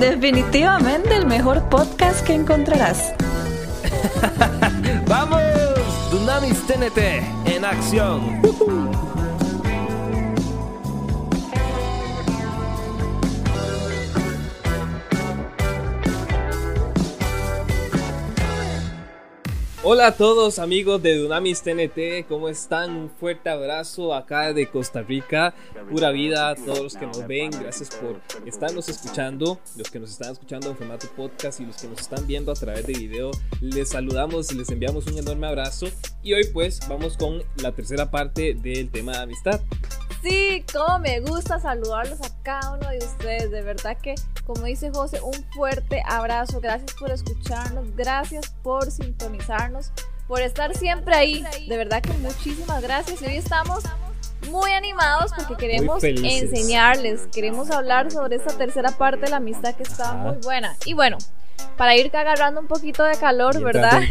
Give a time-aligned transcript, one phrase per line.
[0.00, 3.12] Definitivamente el mejor podcast que encontrarás.
[5.06, 5.42] ¡Vamos!
[6.10, 6.98] Dunamis TNT
[7.44, 8.40] en acción.
[19.82, 22.94] Hola a todos amigos de Dunamis TNT, ¿cómo están?
[22.94, 25.54] Un fuerte abrazo acá de Costa Rica,
[25.90, 30.10] pura vida a todos los que nos ven, gracias por estarnos escuchando, los que nos
[30.10, 33.30] están escuchando en formato podcast y los que nos están viendo a través de video,
[33.62, 35.86] les saludamos y les enviamos un enorme abrazo
[36.22, 39.62] y hoy pues vamos con la tercera parte del tema de amistad.
[40.22, 43.50] Sí, como me gusta saludarlos a cada uno de ustedes.
[43.50, 44.14] De verdad que,
[44.46, 46.60] como dice José, un fuerte abrazo.
[46.60, 49.92] Gracias por escucharnos, gracias por sintonizarnos,
[50.28, 51.44] por estar siempre ahí.
[51.68, 53.22] De verdad que muchísimas gracias.
[53.22, 53.84] Y hoy estamos
[54.50, 59.84] muy animados porque queremos enseñarles, queremos hablar sobre esta tercera parte de la amistad que
[59.84, 60.76] está muy buena.
[60.84, 61.16] Y bueno,
[61.76, 64.02] para ir agarrando un poquito de calor, ¿verdad?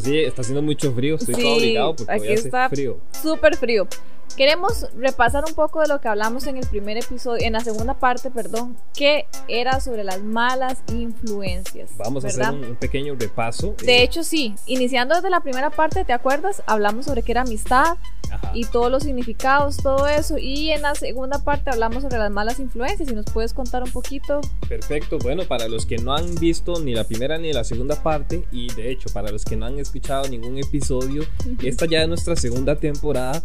[0.00, 2.98] sí, está haciendo mucho frío, estoy todo obligado porque aquí está frío.
[3.22, 3.88] Súper frío.
[4.36, 7.94] Queremos repasar un poco de lo que hablamos en el primer episodio, en la segunda
[7.94, 11.90] parte, perdón, que era sobre las malas influencias.
[11.96, 13.74] Vamos a hacer un, pequeño repaso.
[13.82, 16.62] De eh, hecho, sí, iniciando desde la primera parte, ¿te acuerdas?
[16.66, 17.96] Hablamos sobre qué era amistad
[18.52, 20.38] y todos los significados, todo eso.
[20.38, 23.08] Y en la segunda parte hablamos sobre las malas influencias.
[23.08, 24.40] Si nos puedes contar un poquito.
[24.68, 28.44] Perfecto, bueno, para los que no han visto ni la primera ni la segunda parte,
[28.52, 31.24] y de hecho, para los que no han escuchado ningún episodio,
[31.62, 33.42] esta ya es nuestra segunda temporada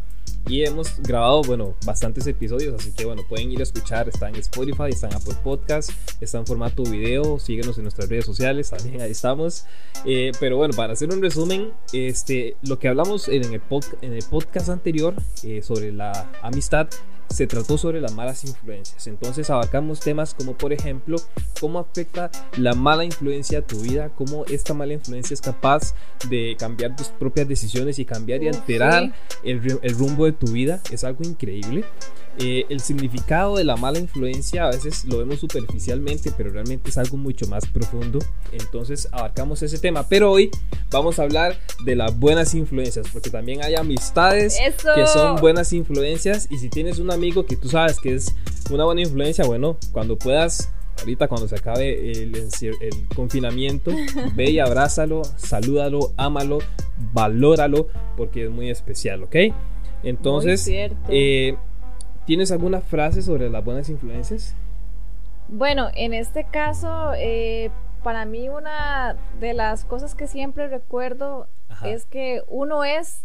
[0.48, 4.36] y hemos grabado, bueno, bastantes episodios, así que bueno, pueden ir a escuchar, está en
[4.36, 9.02] Spotify, está en Apple Podcast, está en formato video, síguenos en nuestras redes sociales, también
[9.02, 9.66] ahí estamos.
[10.06, 13.62] Eh, pero bueno, para hacer un resumen, este, lo que hablamos en el,
[14.02, 16.88] en el podcast anterior eh, sobre la amistad
[17.32, 19.08] se trató sobre las malas influencias.
[19.08, 21.18] Entonces abarcamos temas como por ejemplo
[21.60, 25.96] cómo afecta la mala influencia a tu vida, cómo esta mala influencia es capaz
[26.30, 30.82] de cambiar tus propias decisiones y cambiar y alterar el, el rumbo de tu vida.
[30.92, 31.86] Es algo increíble.
[32.44, 36.98] Eh, el significado de la mala influencia a veces lo vemos superficialmente, pero realmente es
[36.98, 38.18] algo mucho más profundo.
[38.52, 40.08] Entonces abarcamos ese tema.
[40.08, 40.50] Pero hoy
[40.90, 44.58] vamos a hablar de las buenas influencias, porque también hay amistades
[44.96, 46.48] que son buenas influencias.
[46.50, 48.34] Y si tienes un amigo que tú sabes que es
[48.72, 50.70] una buena influencia, bueno, cuando puedas
[51.00, 53.92] ahorita cuando se acabe el, el, confinamiento,
[54.36, 56.60] ve y abrázalo, salúdalo, ámalo,
[57.14, 57.88] valóralo,
[58.18, 59.36] porque es muy especial, ¿ok?
[60.04, 60.68] Entonces,
[61.10, 61.56] eh,
[62.26, 64.56] ¿Tienes alguna frase sobre las buenas influencias?
[65.48, 67.72] Bueno, en este caso, eh,
[68.04, 71.48] para mí una de las cosas que siempre recuerdo
[71.84, 73.24] es que uno es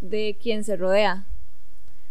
[0.00, 1.26] de quien se rodea.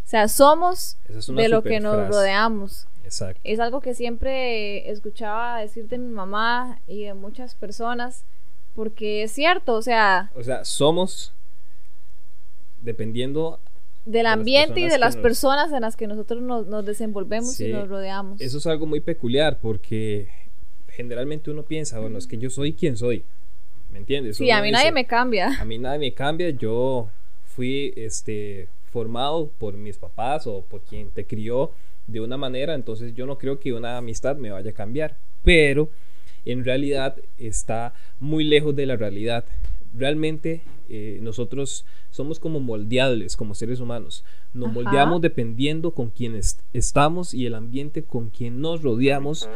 [0.05, 2.87] O sea, somos de lo que nos rodeamos.
[3.03, 3.41] Exacto.
[3.43, 8.23] Es algo que siempre escuchaba decir de mi mamá y de muchas personas,
[8.75, 10.31] porque es cierto, o sea...
[10.35, 11.33] O sea, somos
[12.81, 13.59] dependiendo
[14.05, 18.41] del ambiente y de las personas en las que nosotros nos, desenvolvemos y nos rodeamos.
[18.41, 20.27] Eso es algo muy peculiar porque
[20.89, 23.23] generalmente uno piensa, bueno, es que yo soy quien soy.
[23.91, 24.37] ¿Me entiendes?
[24.37, 25.59] Sí, a mí nadie me cambia.
[25.59, 26.49] A mí nadie me cambia.
[26.49, 27.09] Yo
[27.45, 31.71] fui este, formado por mis papás o por quien te crió
[32.07, 35.17] de una manera, entonces yo no creo que una amistad me vaya a cambiar.
[35.43, 35.89] Pero
[36.45, 39.45] en realidad está muy lejos de la realidad.
[39.95, 44.23] Realmente eh, nosotros somos como moldeables como seres humanos.
[44.53, 46.39] Nos moldeamos dependiendo con quién
[46.73, 49.49] estamos y el ambiente con quien nos rodeamos.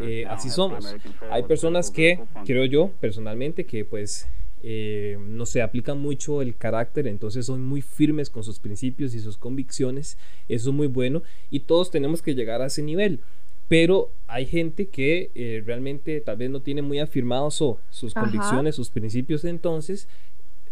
[0.00, 0.94] Eh, así somos.
[1.30, 4.28] Hay personas que, creo yo personalmente, que pues
[4.62, 9.20] eh, no se aplican mucho el carácter, entonces son muy firmes con sus principios y
[9.20, 10.18] sus convicciones.
[10.48, 13.20] Eso es muy bueno y todos tenemos que llegar a ese nivel
[13.68, 17.54] pero hay gente que eh, realmente tal vez no tiene muy afirmados
[17.90, 20.08] sus convicciones, sus principios, entonces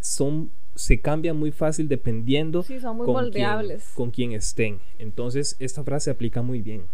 [0.01, 2.65] son se cambia muy fácil dependiendo
[3.05, 4.79] con, quién, con quién estén.
[4.99, 6.85] Entonces, esta frase aplica muy bien.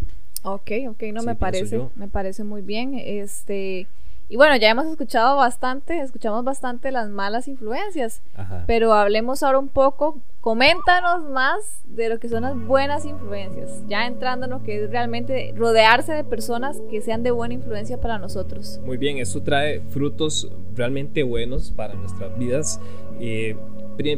[0.42, 2.94] Ok, ok, no me parece, me parece muy bien.
[2.94, 3.86] Este,
[4.28, 8.22] y bueno, ya hemos escuchado bastante, escuchamos bastante las malas influencias,
[8.66, 14.06] pero hablemos ahora un poco, coméntanos más de lo que son las buenas influencias, ya
[14.06, 18.18] entrando en lo que es realmente rodearse de personas que sean de buena influencia para
[18.18, 18.80] nosotros.
[18.84, 22.80] Muy bien, eso trae frutos realmente buenos para nuestras vidas.
[23.20, 23.56] Eh,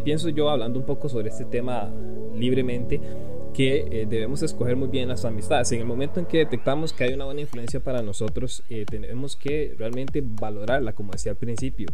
[0.04, 1.90] pienso yo, hablando un poco sobre este tema
[2.34, 3.00] libremente,
[3.52, 5.72] que eh, debemos escoger muy bien las amistades.
[5.72, 9.36] En el momento en que detectamos que hay una buena influencia para nosotros, eh, tenemos
[9.36, 11.88] que realmente valorarla, como decía al principio.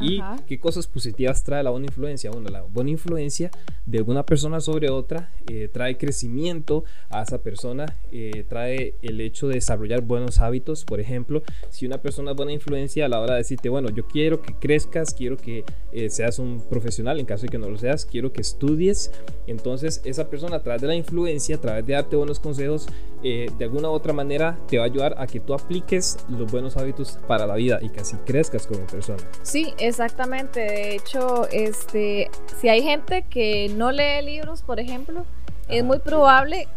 [0.00, 0.36] ¿Y Ajá.
[0.46, 2.30] qué cosas positivas trae la buena influencia?
[2.30, 3.50] Bueno, la buena influencia
[3.86, 9.48] de una persona sobre otra eh, trae crecimiento a esa persona, eh, trae el hecho
[9.48, 10.84] de desarrollar buenos hábitos.
[10.84, 14.06] Por ejemplo, si una persona es buena influencia a la hora de decirte, bueno, yo
[14.06, 17.78] quiero que crezcas, quiero que eh, seas un profesional, en caso de que no lo
[17.78, 19.10] seas, quiero que estudies.
[19.46, 22.86] Entonces, esa persona a través de la influencia, a través de darte buenos consejos,
[23.22, 26.50] eh, de alguna u otra manera te va a ayudar a que tú apliques los
[26.52, 29.18] buenos hábitos para la vida y que así crezcas como persona.
[29.42, 30.60] Sí, exactamente.
[30.60, 32.30] De hecho, este,
[32.60, 35.24] si hay gente que no lee libros, por ejemplo,
[35.68, 35.86] es Ajá.
[35.86, 36.68] muy probable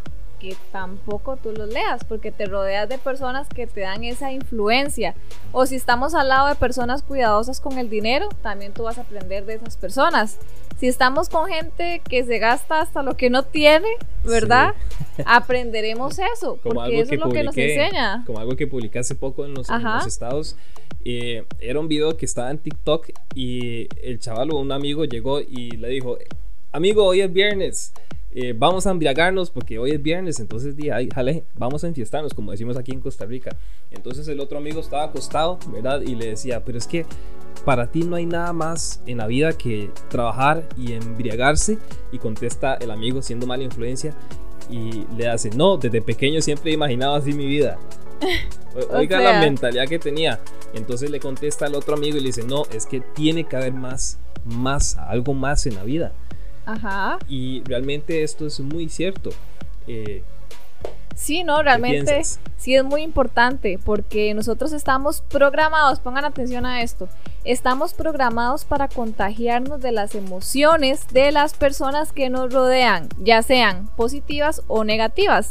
[0.42, 5.14] que tampoco tú los leas, porque te rodeas de personas que te dan esa influencia.
[5.52, 9.02] O si estamos al lado de personas cuidadosas con el dinero, también tú vas a
[9.02, 10.40] aprender de esas personas.
[10.80, 13.88] Si estamos con gente que se gasta hasta lo que no tiene,
[14.24, 14.74] ¿verdad?
[15.26, 18.24] Aprenderemos eso, Como porque algo eso que es lo que nos enseña.
[18.26, 19.96] como algo que publiqué hace poco en los, en Ajá.
[19.98, 20.56] los estados.
[21.06, 25.40] eh, era un video que estaba en TikTok y el chaval o un amigo llegó
[25.40, 26.18] y le dijo,
[26.72, 27.94] amigo, hoy es viernes,
[28.34, 32.34] eh, vamos a embriagarnos porque hoy es viernes, entonces dije, ay, jale, vamos a enfiestarnos,
[32.34, 33.56] como decimos aquí en Costa Rica.
[33.92, 36.02] Entonces el otro amigo estaba acostado, ¿verdad?
[36.02, 37.06] Y le decía, pero es que
[37.66, 41.78] para ti no hay nada más en la vida que trabajar y embriagarse.
[42.12, 44.16] Y contesta el amigo siendo mala influencia
[44.70, 47.78] y le hace, no, desde pequeño siempre he imaginado así mi vida.
[48.74, 50.40] O Oiga sea- la mentalidad que tenía.
[50.74, 53.74] Entonces le contesta al otro amigo y le dice, no, es que tiene que haber
[53.74, 56.14] más, más, algo más en la vida.
[56.66, 57.20] Ajá.
[57.28, 59.32] Y realmente esto es muy cierto.
[59.88, 60.24] Eh,
[61.16, 62.22] Sí, no, realmente
[62.58, 67.10] sí es muy importante porque nosotros estamos programados, pongan atención a esto,
[67.44, 73.88] estamos programados para contagiarnos de las emociones de las personas que nos rodean, ya sean
[73.96, 75.50] positivas o negativas.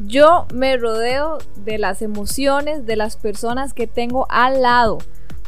[0.00, 4.98] Yo me rodeo de las emociones de las personas que tengo al lado.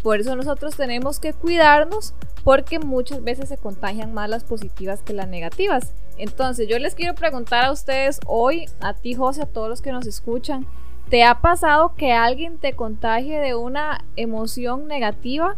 [0.03, 5.12] Por eso nosotros tenemos que cuidarnos porque muchas veces se contagian más las positivas que
[5.12, 5.94] las negativas.
[6.19, 9.93] Entonces yo les quiero preguntar a ustedes hoy, a ti José, a todos los que
[9.93, 10.67] nos escuchan,
[11.09, 15.56] ¿te ha pasado que alguien te contagie de una emoción negativa?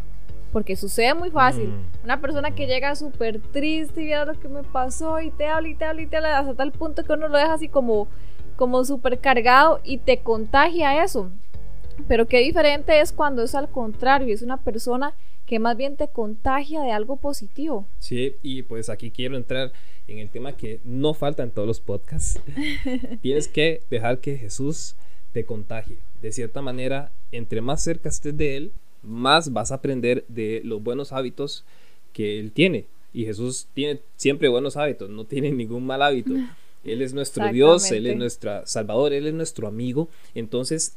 [0.52, 1.68] Porque sucede muy fácil.
[1.68, 2.04] Mm.
[2.04, 5.68] Una persona que llega súper triste y mira lo que me pasó y te habla
[5.68, 8.06] y te habla y te habla hasta tal punto que uno lo deja así como,
[8.56, 11.30] como súper cargado y te contagia eso.
[12.06, 15.14] Pero qué diferente es cuando es al contrario, es una persona
[15.46, 17.86] que más bien te contagia de algo positivo.
[17.98, 19.72] Sí, y pues aquí quiero entrar
[20.08, 22.40] en el tema que no falta en todos los podcasts.
[23.22, 24.96] Tienes que dejar que Jesús
[25.32, 25.98] te contagie.
[26.22, 30.82] De cierta manera, entre más cerca estés de Él, más vas a aprender de los
[30.82, 31.64] buenos hábitos
[32.12, 32.86] que Él tiene.
[33.12, 36.32] Y Jesús tiene siempre buenos hábitos, no tiene ningún mal hábito.
[36.84, 40.08] Él es nuestro Dios, Él es nuestro Salvador, Él es nuestro amigo.
[40.34, 40.96] Entonces,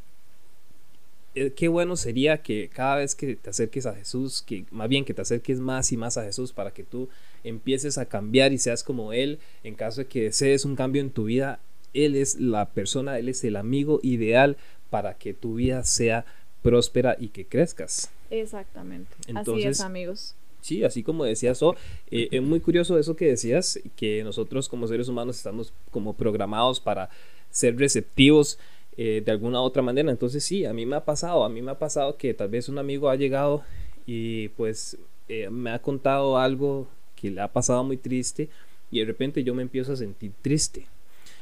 [1.56, 5.14] qué bueno sería que cada vez que te acerques a Jesús, que más bien que
[5.14, 7.10] te acerques más y más a Jesús para que tú
[7.44, 11.12] empieces a cambiar y seas como Él, en caso de que desees un cambio en
[11.12, 11.60] tu vida,
[11.94, 14.58] Él es la persona, Él es el amigo ideal
[14.90, 16.26] para que tu vida sea
[16.62, 18.12] próspera y que crezcas.
[18.30, 19.12] Exactamente.
[19.34, 20.36] Así es, amigos.
[20.62, 21.76] Sí, así como decías, oh,
[22.12, 26.80] eh, es muy curioso eso que decías, que nosotros como seres humanos estamos como programados
[26.80, 27.10] para
[27.52, 28.60] ser receptivos
[28.98, 30.10] eh, de alguna u otra manera.
[30.12, 32.68] Entonces sí, a mí me ha pasado, a mí me ha pasado que tal vez
[32.68, 33.64] un amigo ha llegado
[34.06, 34.98] y pues
[35.28, 38.50] eh, me ha contado algo que le ha pasado muy triste
[38.92, 40.88] y de repente yo me empiezo a sentir triste.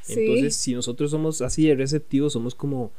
[0.02, 0.20] Sí.
[0.20, 2.92] Entonces, si nosotros somos así de receptivos, somos como,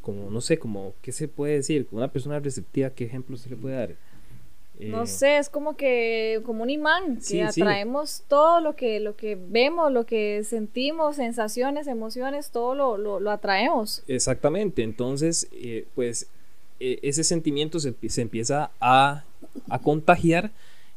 [0.00, 1.86] como, no sé, como, ¿qué se puede decir?
[1.90, 3.96] Una persona receptiva, ¿qué ejemplo se le puede dar?
[4.80, 7.62] No Eh, sé, es como que como un imán, que Sí, sí.
[7.62, 13.20] atraemos todo lo que, lo que vemos, lo que sentimos, sensaciones, emociones, todo lo, lo,
[13.20, 14.02] lo atraemos.
[14.08, 16.28] Exactamente, entonces, eh, pues
[16.80, 19.24] eh, ese sentimiento se, se empieza a,
[19.68, 20.50] a contagiar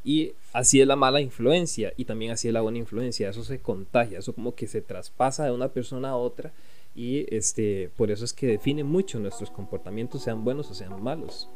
[0.03, 3.59] y así es la mala influencia y también así es la buena influencia, eso se
[3.59, 6.51] contagia, eso como que se traspasa de una persona a otra
[6.95, 11.49] y este, por eso es que define mucho nuestros comportamientos, sean buenos o sean malos.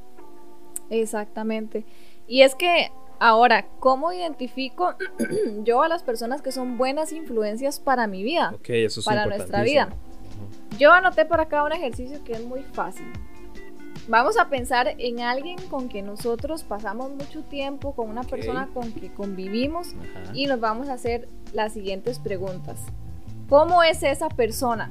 [0.89, 1.85] Exactamente.
[2.27, 4.95] Y es que ahora, ¿cómo identifico
[5.63, 8.53] yo a las personas que son buenas influencias para mi vida?
[8.63, 9.89] Eso es para nuestra vida.
[10.77, 13.05] Yo anoté por acá un ejercicio que es muy fácil.
[14.07, 18.93] Vamos a pensar en alguien con que nosotros pasamos mucho tiempo, con una persona con
[18.93, 20.31] que convivimos Ajá.
[20.33, 22.79] y nos vamos a hacer las siguientes preguntas.
[23.49, 24.89] ¿Cómo es esa persona?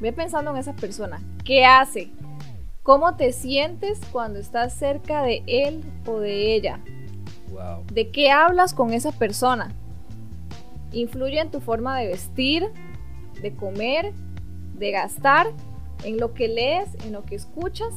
[0.00, 1.20] Ve pensando en esa persona.
[1.44, 2.10] ¿Qué hace?
[2.82, 6.80] ¿Cómo te sientes cuando estás cerca de él o de ella?
[7.52, 7.84] Wow.
[7.92, 9.72] ¿De qué hablas con esa persona?
[10.90, 12.72] ¿Influye en tu forma de vestir,
[13.40, 14.12] de comer,
[14.74, 15.52] de gastar,
[16.02, 17.94] en lo que lees, en lo que escuchas?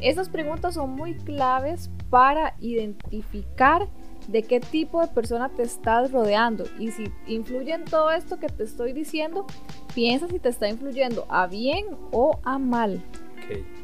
[0.00, 3.88] Esas preguntas son muy claves para identificar
[4.28, 8.48] de qué tipo de persona te estás rodeando y si influye en todo esto que
[8.48, 9.46] te estoy diciendo,
[9.94, 13.02] piensa si te está influyendo a bien o a mal.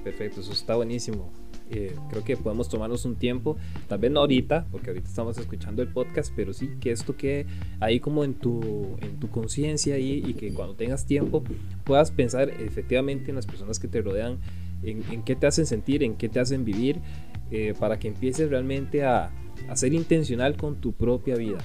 [0.03, 1.33] Perfecto, eso está buenísimo.
[1.71, 3.57] Eh, creo que podemos tomarnos un tiempo,
[3.89, 7.47] tal vez no ahorita, porque ahorita estamos escuchando el podcast, pero sí que esto quede
[7.81, 11.43] ahí como en tu, en tu conciencia y, que cuando tengas tiempo
[11.85, 14.39] puedas pensar efectivamente en las personas que te rodean,
[14.83, 17.01] en, en qué te hacen sentir, en qué te hacen vivir,
[17.51, 19.31] eh, para que empieces realmente a,
[19.69, 21.59] a ser intencional con tu propia vida.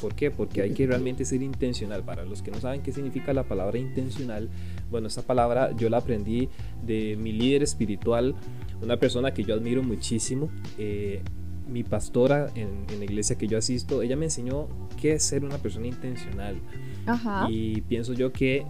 [0.00, 0.30] ¿Por qué?
[0.30, 2.02] Porque hay que realmente ser intencional.
[2.02, 4.48] Para los que no saben qué significa la palabra intencional,
[4.90, 6.48] bueno, esta palabra yo la aprendí
[6.84, 8.34] de mi líder espiritual,
[8.82, 10.50] una persona que yo admiro muchísimo.
[10.78, 11.22] Eh,
[11.68, 14.68] mi pastora en, en, la iglesia que yo asisto, ella me enseñó
[15.00, 16.60] qué es ser una persona intencional.
[17.06, 17.46] Ajá.
[17.50, 18.66] Y pienso yo que,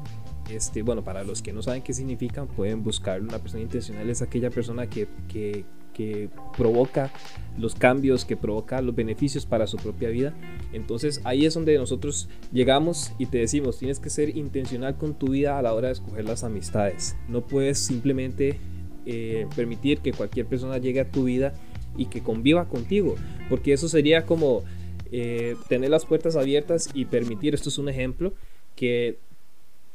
[0.51, 3.29] este, bueno, para los que no saben qué significan, pueden buscarlo.
[3.29, 7.11] Una persona intencional es aquella persona que, que que provoca
[7.59, 10.35] los cambios, que provoca los beneficios para su propia vida.
[10.73, 15.29] Entonces ahí es donde nosotros llegamos y te decimos, tienes que ser intencional con tu
[15.29, 17.17] vida a la hora de escoger las amistades.
[17.29, 18.59] No puedes simplemente
[19.05, 21.53] eh, permitir que cualquier persona llegue a tu vida
[21.97, 23.17] y que conviva contigo,
[23.49, 24.63] porque eso sería como
[25.11, 28.33] eh, tener las puertas abiertas y permitir, esto es un ejemplo,
[28.75, 29.19] que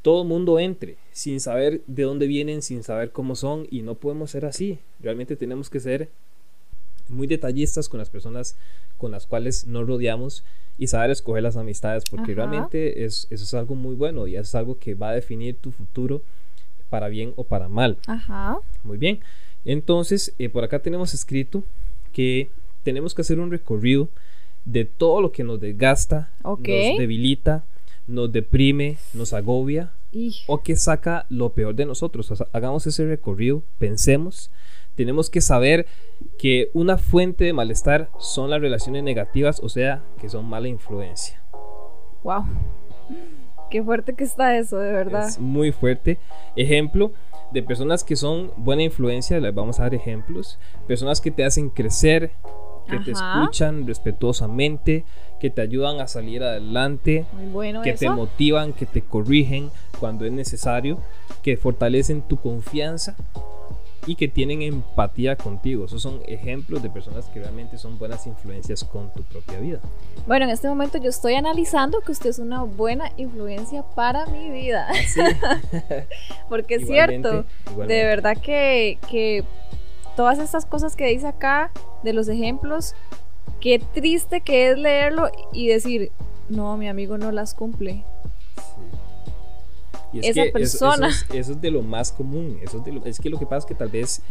[0.02, 4.32] todo mundo entre sin saber de dónde vienen, sin saber cómo son y no podemos
[4.32, 4.80] ser así.
[5.00, 6.10] Realmente tenemos que ser
[7.10, 8.56] muy detallistas con las personas
[8.98, 10.44] con las cuales nos rodeamos
[10.78, 12.46] y saber escoger las amistades porque Ajá.
[12.46, 15.72] realmente es, eso es algo muy bueno y es algo que va a definir tu
[15.72, 16.22] futuro
[16.90, 17.98] para bien o para mal.
[18.08, 18.60] Ajá.
[18.84, 19.20] Muy bien.
[19.66, 21.64] Entonces, eh, por acá tenemos escrito
[22.14, 22.50] que
[22.84, 24.10] tenemos que hacer un recorrido
[24.66, 26.92] de todo lo que nos desgasta, okay.
[26.92, 27.64] nos debilita,
[28.08, 30.36] nos deprime, nos agobia y...
[30.48, 32.32] o que saca lo peor de nosotros.
[32.32, 34.50] O sea, hagamos ese recorrido, pensemos.
[34.96, 35.86] Tenemos que saber
[36.40, 41.42] que una fuente de malestar son las relaciones negativas, o sea, que son mala influencia.
[42.24, 42.46] Wow.
[43.70, 45.28] Qué fuerte que está eso, de verdad.
[45.28, 46.18] Es muy fuerte.
[46.56, 47.12] Ejemplo
[47.52, 50.58] de personas que son buena influencia, les vamos a dar ejemplos.
[50.88, 52.32] Personas que te hacen crecer,
[52.88, 53.04] que Ajá.
[53.04, 55.06] te escuchan respetuosamente,
[55.40, 58.00] que te ayudan a salir adelante, bueno que eso.
[58.00, 61.00] te motivan, que te corrigen cuando es necesario,
[61.42, 63.16] que fortalecen tu confianza
[64.08, 65.86] y que tienen empatía contigo.
[65.86, 69.80] Esos son ejemplos de personas que realmente son buenas influencias con tu propia vida.
[70.26, 74.50] Bueno, en este momento yo estoy analizando que usted es una buena influencia para mi
[74.50, 74.88] vida.
[75.08, 75.22] ¿Sí?
[76.50, 77.94] Porque es cierto, igualmente.
[77.94, 79.44] de verdad que, que
[80.16, 81.72] todas estas cosas que dice acá,
[82.04, 82.96] de los ejemplos,
[83.60, 86.12] qué triste que es leerlo y decir,
[86.50, 88.04] no, mi amigo no las cumple.
[88.56, 88.98] Sí.
[90.14, 91.08] Y es Esa que persona.
[91.08, 92.60] Eso, eso, es, eso, es, de lo más común.
[92.62, 94.22] Eso es, de lo, es que lo que pasa es que tal vez.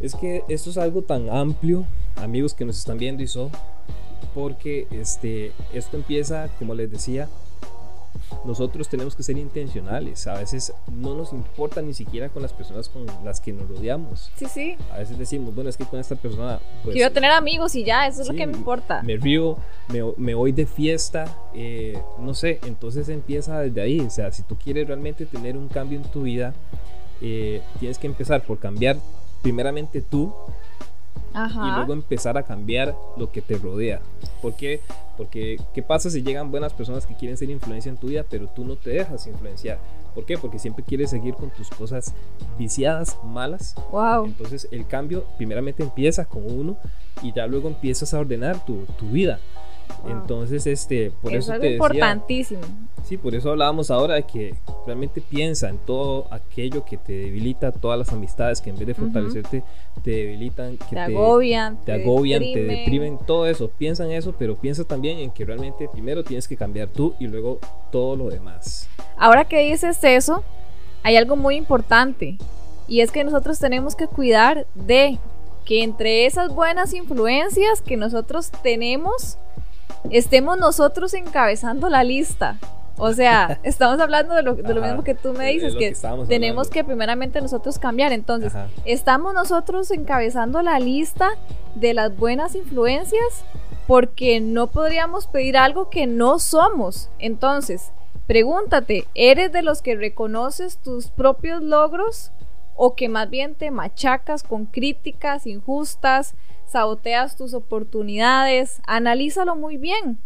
[0.00, 3.50] Es que esto es algo tan amplio, amigos que nos están viendo y son.
[4.34, 7.28] Porque este, esto empieza, como les decía,
[8.44, 10.26] nosotros tenemos que ser intencionales.
[10.26, 14.30] A veces no nos importa ni siquiera con las personas con las que nos rodeamos.
[14.36, 14.76] Sí, sí.
[14.92, 16.60] A veces decimos, bueno, es que con esta persona...
[16.82, 19.02] Pues, Quiero tener amigos y ya, eso es sí, lo que me importa.
[19.02, 19.56] Me río,
[19.88, 24.00] me, me voy de fiesta, eh, no sé, entonces empieza desde ahí.
[24.00, 26.54] O sea, si tú quieres realmente tener un cambio en tu vida,
[27.20, 28.96] eh, tienes que empezar por cambiar
[29.42, 30.32] primeramente tú
[31.34, 31.68] Ajá.
[31.68, 34.00] y luego empezar a cambiar lo que te rodea.
[34.40, 34.80] ¿Por qué?
[35.16, 38.48] Porque ¿qué pasa si llegan buenas personas que quieren ser influencia en tu vida, pero
[38.48, 39.78] tú no te dejas influenciar?
[40.14, 40.36] ¿Por qué?
[40.36, 42.14] Porque siempre quieres seguir con tus cosas
[42.58, 43.74] viciadas, malas.
[43.90, 44.26] Wow.
[44.26, 46.76] Entonces el cambio primeramente empieza con uno
[47.22, 49.38] y ya luego empiezas a ordenar tu, tu vida.
[50.02, 50.10] Wow.
[50.12, 52.60] Entonces, este, por eso, eso es te importantísimo.
[52.60, 54.54] Decía, sí, por eso hablábamos ahora de que
[54.86, 58.94] realmente piensa en todo aquello que te debilita, todas las amistades que en vez de
[58.94, 60.02] fortalecerte uh -huh.
[60.02, 62.68] te debilitan, que te, te agobian, te, te agobian, deprimen.
[62.68, 63.68] te deprimen, todo eso.
[63.68, 67.26] Piensa en eso, pero piensa también en que realmente primero tienes que cambiar tú y
[67.26, 67.58] luego
[67.90, 68.88] todo lo demás.
[69.16, 70.42] Ahora que dices eso,
[71.02, 72.38] hay algo muy importante
[72.88, 75.18] y es que nosotros tenemos que cuidar de
[75.64, 79.38] que entre esas buenas influencias que nosotros tenemos
[80.10, 82.58] estemos nosotros encabezando la lista.
[82.98, 85.98] O sea, estamos hablando de lo, de lo mismo que tú me dices, que, que
[86.28, 86.70] tenemos hablando.
[86.70, 88.12] que primeramente nosotros cambiar.
[88.12, 88.68] Entonces, Ajá.
[88.84, 91.30] estamos nosotros encabezando la lista
[91.74, 93.44] de las buenas influencias
[93.86, 97.10] porque no podríamos pedir algo que no somos.
[97.18, 97.92] Entonces,
[98.26, 102.30] pregúntate, ¿eres de los que reconoces tus propios logros
[102.76, 106.34] o que más bien te machacas con críticas injustas?
[106.72, 110.18] Saboteas tus oportunidades, analízalo muy bien,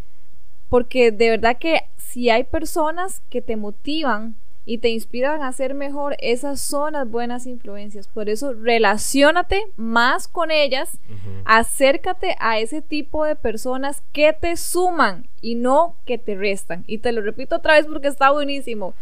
[0.69, 4.37] porque de verdad que si hay personas que te motivan,
[4.69, 8.09] y te inspiran a ser mejor, esas son las buenas influencias.
[8.09, 10.99] Por eso, relacionate más con ellas,
[11.45, 16.83] acércate a ese tipo de personas que te suman y no que te restan.
[16.89, 18.93] Y te lo repito otra vez porque está buenísimo.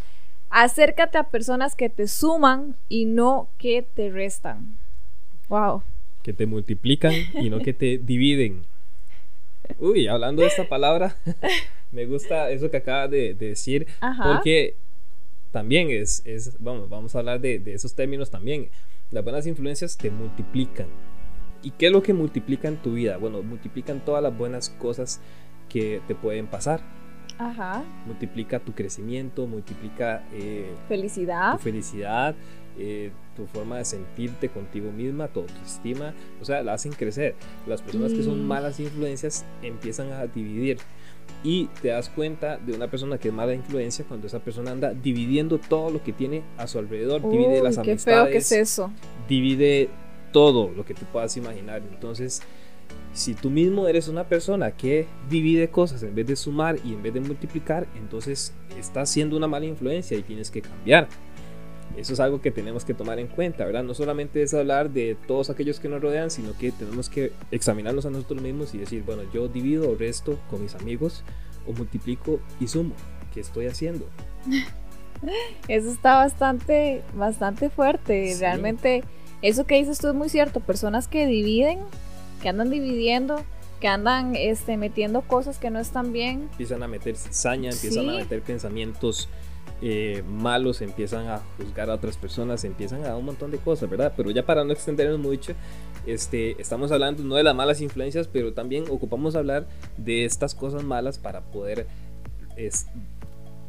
[0.51, 4.77] Acércate a personas que te suman y no que te restan.
[5.49, 5.83] Wow.
[6.25, 8.65] Que te multiplican y no que te dividen.
[9.79, 11.17] Uy, hablando de esta palabra,
[11.93, 13.87] me gusta eso que acabas de, decir,
[14.23, 14.75] porque
[15.53, 18.69] también es, es vamos, vamos a hablar de, esos términos también.
[19.11, 20.89] Las buenas influencias te multiplican.
[21.63, 23.17] ¿Y qué es lo que multiplica en tu vida?
[23.17, 25.21] Bueno, multiplican todas las buenas cosas
[25.69, 26.81] que te pueden pasar.
[27.39, 27.85] Ajá.
[28.07, 31.53] Multiplica tu crecimiento, multiplica eh, felicidad.
[31.53, 32.35] tu felicidad,
[32.79, 37.35] eh, tu forma de sentirte contigo misma, tu autoestima, o sea, la hacen crecer.
[37.67, 38.47] Las personas que son mm.
[38.47, 40.79] malas influencias empiezan a dividir
[41.43, 44.95] y te das cuenta de una persona que es mala influencia cuando esa persona anda
[44.95, 48.91] dividiendo todo lo que tiene a su alrededor, divide las qué Feo que es eso.
[49.29, 49.91] Divide
[50.33, 51.83] todo lo que te puedas imaginar.
[51.93, 52.43] Entonces,
[53.13, 57.03] si tú mismo eres una persona que divide cosas en vez de sumar y en
[57.03, 61.09] vez de multiplicar, entonces estás siendo una mala influencia y tienes que cambiar.
[61.97, 63.85] Eso es algo que tenemos que tomar en cuenta, ¿verdad?
[63.85, 68.05] No solamente es hablar de todos aquellos que nos rodean, sino que tenemos que examinarnos
[68.07, 71.23] a nosotros mismos y decir, bueno, yo divido o resto con mis amigos
[71.67, 72.95] o multiplico y sumo.
[73.33, 74.09] ¿Qué estoy haciendo?
[75.69, 78.37] Eso está bastante, bastante fuerte.
[78.39, 79.05] Realmente,
[79.43, 80.61] eso que dices tú es muy cierto.
[80.61, 81.79] Personas que dividen,
[82.43, 83.43] que andan dividiendo,
[83.81, 86.49] que andan este, metiendo cosas que no están bien.
[86.53, 89.29] Empiezan a meter cizaña, empiezan a meter pensamientos
[89.87, 94.15] eh, malos, empiezan a juzgar a otras personas, empiezan a un montón de cosas, ¿verdad?
[94.17, 95.53] Pero ya para no extendernos mucho,
[96.07, 99.67] este, estamos hablando no de las malas influencias, pero también ocupamos hablar
[99.99, 101.87] de estas cosas malas para poder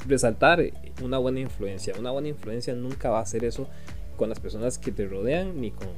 [0.07, 0.63] resaltar
[1.03, 1.93] una buena influencia.
[1.99, 3.67] Una buena influencia nunca va a ser eso
[4.15, 5.89] con las personas que te rodean ni con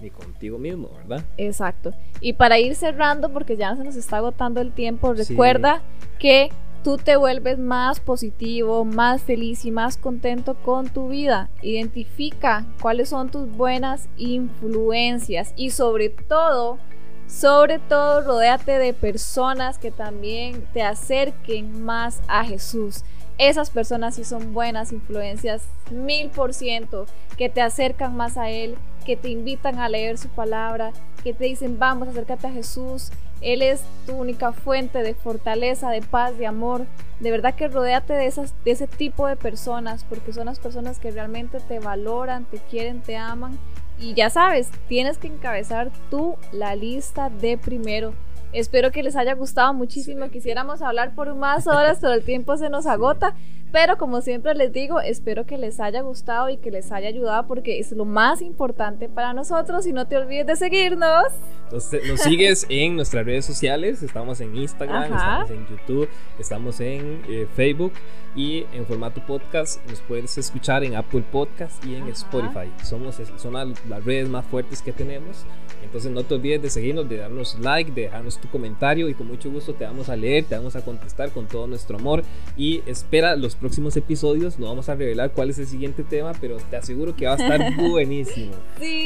[0.00, 1.24] ni contigo mismo, ¿verdad?
[1.36, 1.92] Exacto.
[2.20, 5.82] Y para ir cerrando, porque ya se nos está agotando el tiempo, recuerda
[6.20, 6.50] que
[6.82, 11.50] tú te vuelves más positivo, más feliz y más contento con tu vida.
[11.62, 16.78] Identifica cuáles son tus buenas influencias y sobre todo,
[17.26, 23.04] sobre todo, rodéate de personas que también te acerquen más a Jesús.
[23.38, 28.76] Esas personas sí son buenas influencias, mil por ciento, que te acercan más a Él,
[29.06, 33.62] que te invitan a leer su palabra, que te dicen, vamos, acércate a Jesús, él
[33.62, 36.86] es tu única fuente de fortaleza, de paz, de amor.
[37.20, 40.98] De verdad que rodéate de, esas, de ese tipo de personas, porque son las personas
[40.98, 43.58] que realmente te valoran, te quieren, te aman.
[43.98, 48.14] Y ya sabes, tienes que encabezar tú la lista de primero.
[48.52, 50.30] Espero que les haya gustado muchísimo.
[50.30, 53.34] Quisiéramos hablar por más horas, pero el tiempo se nos agota.
[53.72, 57.46] Pero como siempre les digo, espero que les haya gustado y que les haya ayudado
[57.46, 59.86] porque es lo más importante para nosotros.
[59.86, 61.24] Y no te olvides de seguirnos.
[61.70, 64.02] Nos, sigues en nuestras redes sociales.
[64.02, 67.92] Estamos en Instagram, estamos en YouTube, estamos en eh, Facebook
[68.38, 72.72] y en formato podcast nos puedes escuchar en Apple Podcast y en Spotify.
[72.84, 75.44] Somos, son las redes más fuertes que tenemos.
[75.82, 79.26] Entonces no te olvides de seguirnos, de darnos like, de dejarnos tu comentario y con
[79.26, 82.22] mucho gusto te vamos a leer, te vamos a contestar con todo nuestro amor
[82.56, 86.58] y espera los próximos episodios, no vamos a revelar cuál es el siguiente tema, pero
[86.70, 88.52] te aseguro que va a estar buenísimo.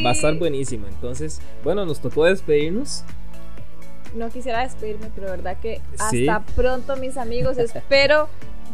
[0.05, 0.89] Va a estar buenísimo.
[0.89, 3.03] Entonces, bueno, nos tocó despedirnos.
[4.15, 8.29] No quisiera despedirme, pero verdad que hasta pronto mis amigos, espero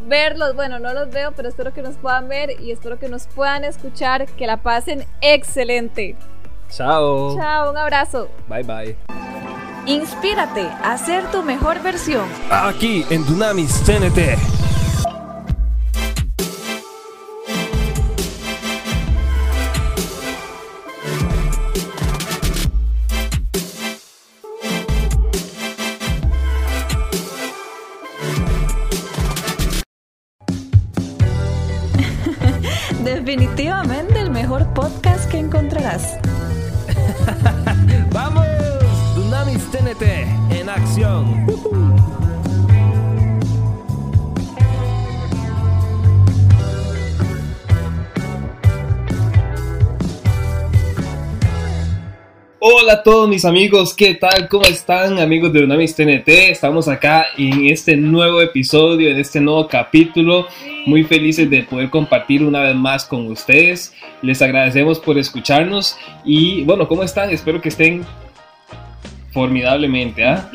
[0.08, 3.26] verlos, bueno, no los veo, pero espero que nos puedan ver y espero que nos
[3.26, 6.16] puedan escuchar, que la pasen excelente.
[6.70, 7.36] Chao.
[7.36, 8.28] Chao, un abrazo.
[8.48, 8.96] Bye bye.
[9.86, 12.28] Inspírate a ser tu mejor versión.
[12.50, 14.57] Aquí en Dunamis TNT.
[33.28, 36.16] Definitivamente el mejor podcast que encontrarás.
[38.10, 38.46] ¡Vamos!
[39.16, 40.02] Dunamis TNT
[40.58, 41.44] en acción.
[52.70, 54.46] Hola a todos mis amigos, ¿qué tal?
[54.46, 56.28] ¿Cómo están amigos de Dunamis TNT?
[56.28, 60.46] Estamos acá en este nuevo episodio, en este nuevo capítulo
[60.84, 63.94] muy felices de poder compartir una vez más con ustedes.
[64.20, 67.30] Les agradecemos por escucharnos y bueno, ¿cómo están?
[67.30, 68.04] Espero que estén
[69.32, 70.26] formidablemente.
[70.26, 70.50] ¿ah?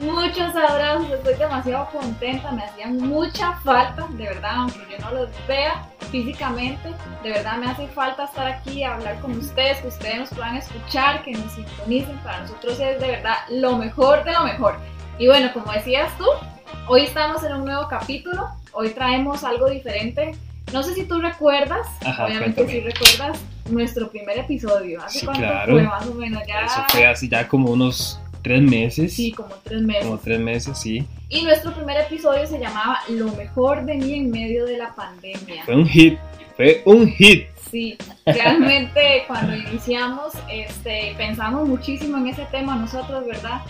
[0.00, 5.30] Muchos abrazos, estoy demasiado contenta, me hacían mucha falta, de verdad, aunque yo no los
[5.48, 6.90] vea físicamente,
[7.22, 11.22] de verdad me hace falta estar aquí, hablar con ustedes, que ustedes nos puedan escuchar,
[11.24, 14.76] que nos sintonicen, para nosotros es de verdad lo mejor de lo mejor.
[15.18, 16.26] Y bueno, como decías tú,
[16.88, 20.32] hoy estamos en un nuevo capítulo, hoy traemos algo diferente.
[20.74, 22.80] No sé si tú recuerdas, Ajá, obviamente cuéntame.
[22.80, 25.02] si recuerdas nuestro primer episodio.
[25.02, 25.72] ¿Hace Sí, cuánto claro.
[25.72, 26.42] fue más o menos?
[26.46, 29.12] Ya, Eso fue hace ya como unos tres meses.
[29.12, 30.04] sí, como tres meses.
[30.04, 31.04] Como tres meses, sí.
[31.28, 35.64] Y nuestro primer episodio se llamaba Lo mejor de mí en medio de la pandemia.
[35.64, 36.18] Fue un hit.
[36.56, 37.48] Fue un hit.
[37.72, 43.62] Sí, realmente cuando iniciamos este, pensamos muchísimo en ese tema nosotros, ¿verdad?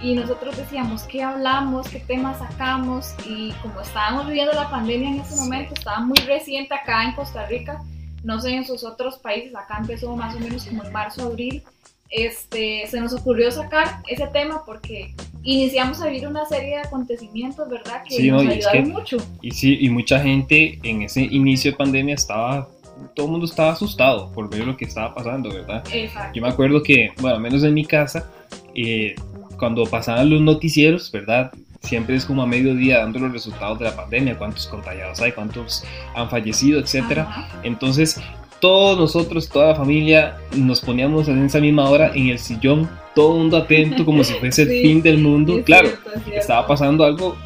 [0.00, 5.20] Y nosotros decíamos qué hablamos, qué temas sacamos y como estábamos viviendo la pandemia en
[5.20, 7.82] ese momento, estaba muy reciente acá en Costa Rica,
[8.22, 11.62] no sé en sus otros países, acá empezó más o menos como en marzo, abril,
[12.10, 17.68] este, se nos ocurrió sacar ese tema porque iniciamos a vivir una serie de acontecimientos,
[17.70, 18.02] ¿verdad?
[18.06, 19.16] Que Sí, no, nos es ayudaron que- mucho.
[19.42, 22.68] Y sí, y mucha gente en ese inicio de pandemia estaba,
[23.14, 25.84] todo el mundo estaba asustado por ver lo que estaba pasando, ¿verdad?
[25.92, 26.32] Exacto.
[26.34, 28.28] Yo me acuerdo que, bueno, al menos en mi casa,
[28.74, 29.14] eh,
[29.58, 31.52] cuando pasaban los noticieros, ¿verdad?
[31.82, 35.82] Siempre es como a mediodía dando los resultados de la pandemia, cuántos contagiados hay, cuántos
[36.14, 37.48] han fallecido, etcétera.
[37.62, 38.20] Entonces,
[38.60, 43.36] todos nosotros, toda la familia, nos poníamos en esa misma hora en el sillón, todo
[43.36, 45.58] mundo atento, como si fuese el fin del mundo.
[45.58, 46.40] Es claro, cierto, es cierto.
[46.40, 47.36] estaba pasando algo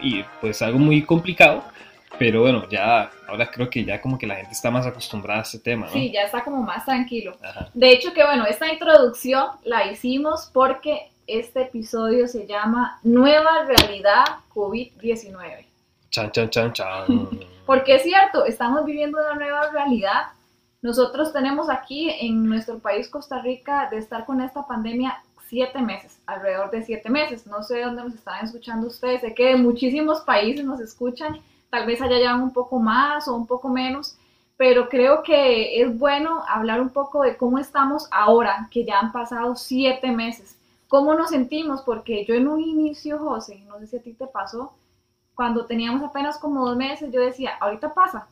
[0.00, 1.64] y pues algo muy complicado,
[2.18, 5.42] pero bueno, ya ahora creo que ya como que la gente está más acostumbrada a
[5.42, 5.92] este tema, ¿no?
[5.92, 7.36] Sí, ya está como más tranquilo.
[7.42, 7.68] Ajá.
[7.74, 14.24] De hecho que bueno, esta introducción la hicimos porque este episodio se llama Nueva Realidad
[14.54, 15.64] COVID-19.
[16.10, 17.28] Chan, chan, chan, chan.
[17.66, 20.26] Porque es cierto, estamos viviendo una nueva realidad.
[20.84, 26.20] Nosotros tenemos aquí en nuestro país, Costa Rica, de estar con esta pandemia siete meses,
[26.26, 27.46] alrededor de siete meses.
[27.46, 31.86] No sé dónde nos están escuchando ustedes, sé que de muchísimos países nos escuchan, tal
[31.86, 34.18] vez allá llevan un poco más o un poco menos,
[34.58, 39.10] pero creo que es bueno hablar un poco de cómo estamos ahora, que ya han
[39.10, 40.58] pasado siete meses.
[40.88, 41.80] ¿Cómo nos sentimos?
[41.80, 44.74] Porque yo en un inicio, José, no sé si a ti te pasó,
[45.34, 48.28] cuando teníamos apenas como dos meses, yo decía, ahorita pasa.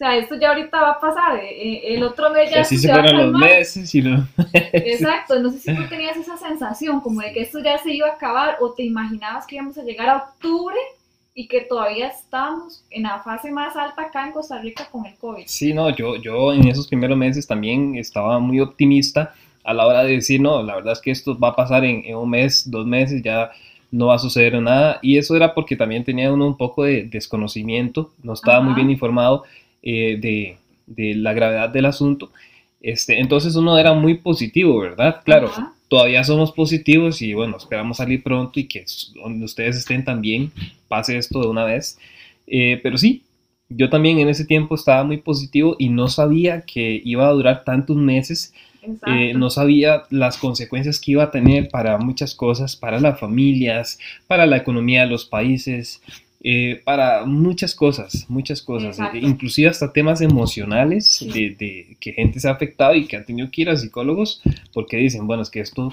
[0.00, 1.36] O sea, esto ya ahorita va a pasar.
[1.40, 4.26] eh, eh, el otro mes ya así se va a fueron los meses y no.
[4.72, 8.08] Exacto, no sé si tú tenías esa sensación como de que esto ya se iba
[8.08, 10.74] a acabar o te imaginabas que íbamos a llegar a octubre
[11.34, 15.16] y que todavía estamos en la fase más alta acá en Costa Rica con el
[15.16, 15.42] COVID.
[15.44, 19.34] Sí, no, yo, yo en esos primeros meses también estaba muy optimista
[19.64, 22.06] a la hora de decir, no, la verdad es que esto va a pasar en,
[22.06, 23.50] en un mes, dos meses, ya
[23.90, 24.98] no va a suceder nada.
[25.02, 28.64] Y eso era porque también tenía uno un poco de desconocimiento, no estaba Ajá.
[28.64, 29.44] muy bien informado
[29.82, 32.30] eh, de, de la gravedad del asunto.
[32.80, 35.22] Este, entonces uno era muy positivo, ¿verdad?
[35.24, 35.50] Claro,
[35.88, 40.52] todavía somos positivos y bueno, esperamos salir pronto y que donde ustedes estén también
[40.88, 41.98] pase esto de una vez.
[42.46, 43.22] Eh, pero sí,
[43.68, 47.64] yo también en ese tiempo estaba muy positivo y no sabía que iba a durar
[47.64, 48.52] tantos meses,
[49.06, 53.98] eh, no sabía las consecuencias que iba a tener para muchas cosas, para las familias,
[54.26, 56.02] para la economía de los países,
[56.42, 59.18] eh, para muchas cosas, muchas cosas, Exacto.
[59.18, 63.50] inclusive hasta temas emocionales de, de que gente se ha afectado y que ha tenido
[63.50, 65.92] que ir a psicólogos porque dicen, bueno, es que esto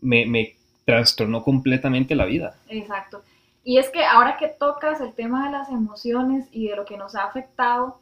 [0.00, 2.56] me, me trastornó completamente la vida.
[2.68, 3.22] Exacto.
[3.64, 6.96] Y es que ahora que tocas el tema de las emociones y de lo que
[6.96, 8.00] nos ha afectado,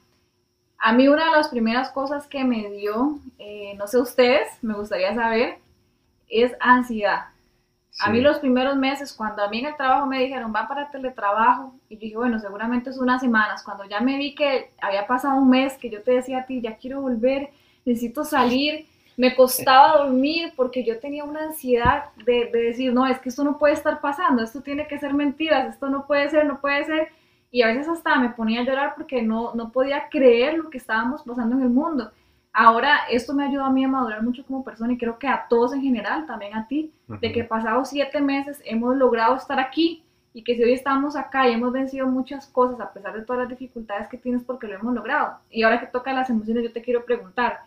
[0.78, 4.74] a mí una de las primeras cosas que me dio, eh, no sé ustedes, me
[4.74, 5.58] gustaría saber,
[6.28, 7.26] es ansiedad.
[8.02, 10.90] A mí los primeros meses, cuando a mí en el trabajo me dijeron, va para
[10.90, 13.62] teletrabajo, y yo dije, bueno, seguramente es unas semanas.
[13.62, 16.60] Cuando ya me vi que había pasado un mes, que yo te decía a ti,
[16.60, 17.50] ya quiero volver,
[17.84, 18.86] necesito salir,
[19.16, 23.44] me costaba dormir porque yo tenía una ansiedad de, de decir, no, es que esto
[23.44, 26.84] no puede estar pasando, esto tiene que ser mentiras, esto no puede ser, no puede
[26.84, 27.08] ser.
[27.50, 30.78] Y a veces hasta me ponía a llorar porque no, no podía creer lo que
[30.78, 32.12] estábamos pasando en el mundo.
[32.52, 35.46] Ahora esto me ayudó a mí a madurar mucho como persona y creo que a
[35.48, 40.02] todos en general, también a ti, de que pasados siete meses hemos logrado estar aquí
[40.32, 43.42] y que si hoy estamos acá y hemos vencido muchas cosas a pesar de todas
[43.42, 45.38] las dificultades que tienes porque lo hemos logrado.
[45.50, 47.60] Y ahora que toca las emociones, yo te quiero preguntar,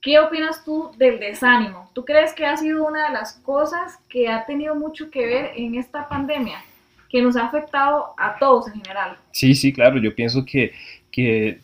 [0.00, 1.90] ¿qué opinas tú del desánimo?
[1.94, 5.52] ¿Tú crees que ha sido una de las cosas que ha tenido mucho que ver
[5.56, 6.58] en esta pandemia?
[7.08, 9.16] Que nos ha afectado a todos en general.
[9.32, 10.72] Sí, sí, claro, yo pienso que,
[11.10, 11.60] que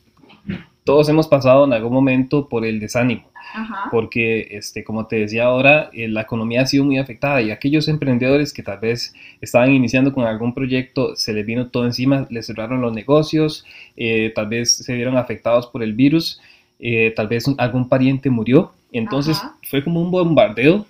[0.88, 3.24] todos hemos pasado en algún momento por el desánimo,
[3.54, 3.88] Ajá.
[3.90, 7.88] porque, este, como te decía ahora, eh, la economía ha sido muy afectada y aquellos
[7.88, 12.46] emprendedores que tal vez estaban iniciando con algún proyecto, se les vino todo encima, les
[12.46, 13.66] cerraron los negocios,
[13.98, 16.40] eh, tal vez se vieron afectados por el virus,
[16.78, 19.56] eh, tal vez un- algún pariente murió, entonces Ajá.
[19.68, 20.86] fue como un bombardeo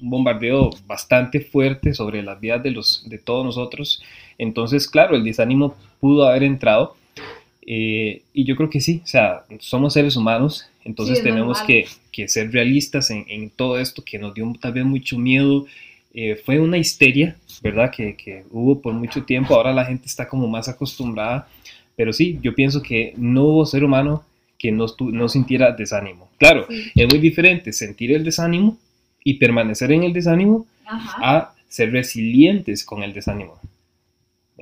[0.00, 4.02] un bombardeo bastante fuerte sobre las vidas de, los, de todos nosotros.
[4.36, 6.96] Entonces, claro, el desánimo pudo haber entrado.
[7.64, 12.26] Eh, y yo creo que sí, o sea, somos seres humanos, entonces tenemos que, que,
[12.26, 15.66] ser realistas en, en, todo esto que nos dio tal vez mucho miedo.
[16.12, 17.90] Eh, fue una histeria, ¿verdad?
[17.90, 21.48] Que, que, hubo por mucho tiempo, ahora la gente está como más acostumbrada,
[21.96, 24.24] pero sí, yo pienso que no hubo ser humano
[24.58, 26.28] que no, no sintiera desánimo.
[26.38, 28.78] Claro, es muy diferente sentir el desánimo
[29.24, 33.58] y permanecer en el desánimo a ser resilientes con el desánimo.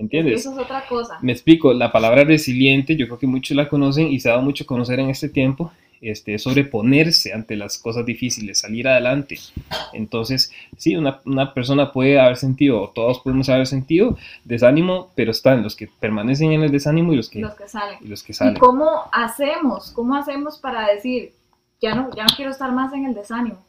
[0.00, 0.40] ¿Me entiendes?
[0.40, 1.18] Eso es otra cosa.
[1.20, 4.42] Me explico, la palabra resiliente, yo creo que muchos la conocen y se ha dado
[4.42, 9.38] mucho a conocer en este tiempo, este, sobreponerse ante las cosas difíciles, salir adelante.
[9.92, 15.32] Entonces, sí, una, una, persona puede haber sentido, o todos podemos haber sentido desánimo, pero
[15.32, 17.98] están los que permanecen en el desánimo y los que, los que salen.
[18.00, 18.56] Y, los que salen.
[18.56, 19.90] ¿Y cómo hacemos?
[19.90, 21.34] ¿Cómo hacemos para decir,
[21.78, 23.62] ya no, ya no quiero estar más en el desánimo?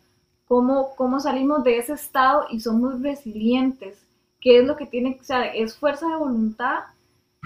[0.45, 4.07] ¿Cómo, cómo salimos de ese estado y somos resilientes?
[4.41, 6.79] ¿Qué es lo que tiene, o sea, es fuerza de voluntad?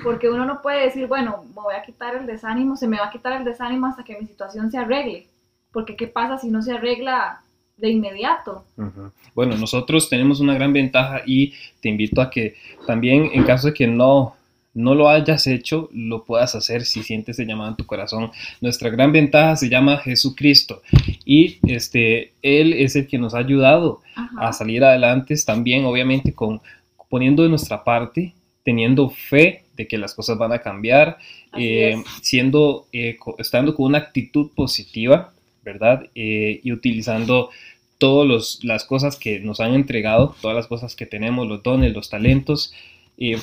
[0.04, 3.08] Porque uno no puede decir, bueno, me voy a quitar el desánimo, se me va
[3.08, 5.28] a quitar el desánimo hasta que mi situación se arregle.
[5.72, 7.42] Porque ¿qué pasa si no se arregla
[7.78, 8.66] de inmediato?
[8.78, 9.12] Uh -huh.
[9.34, 12.56] Bueno, nosotros tenemos una gran ventaja y te invito a que
[12.88, 14.36] también en caso de que no,
[14.74, 18.32] no lo hayas hecho, lo puedas hacer si sientes el llamado en tu corazón.
[18.62, 20.82] Nuestra gran ventaja se llama Jesucristo
[21.26, 24.50] y este, Él es el que nos ha ayudado Ajá.
[24.50, 26.62] a salir adelante también, obviamente, con,
[27.10, 31.18] poniendo de nuestra parte, teniendo fe de que las cosas van a cambiar,
[31.58, 36.08] eh, siendo, eh, estando con una actitud positiva, ¿verdad?
[36.16, 37.52] Eh, y utilizando
[37.98, 42.10] todas las cosas que nos han entregado, todas las cosas que tenemos, los dones, los
[42.10, 42.74] talentos,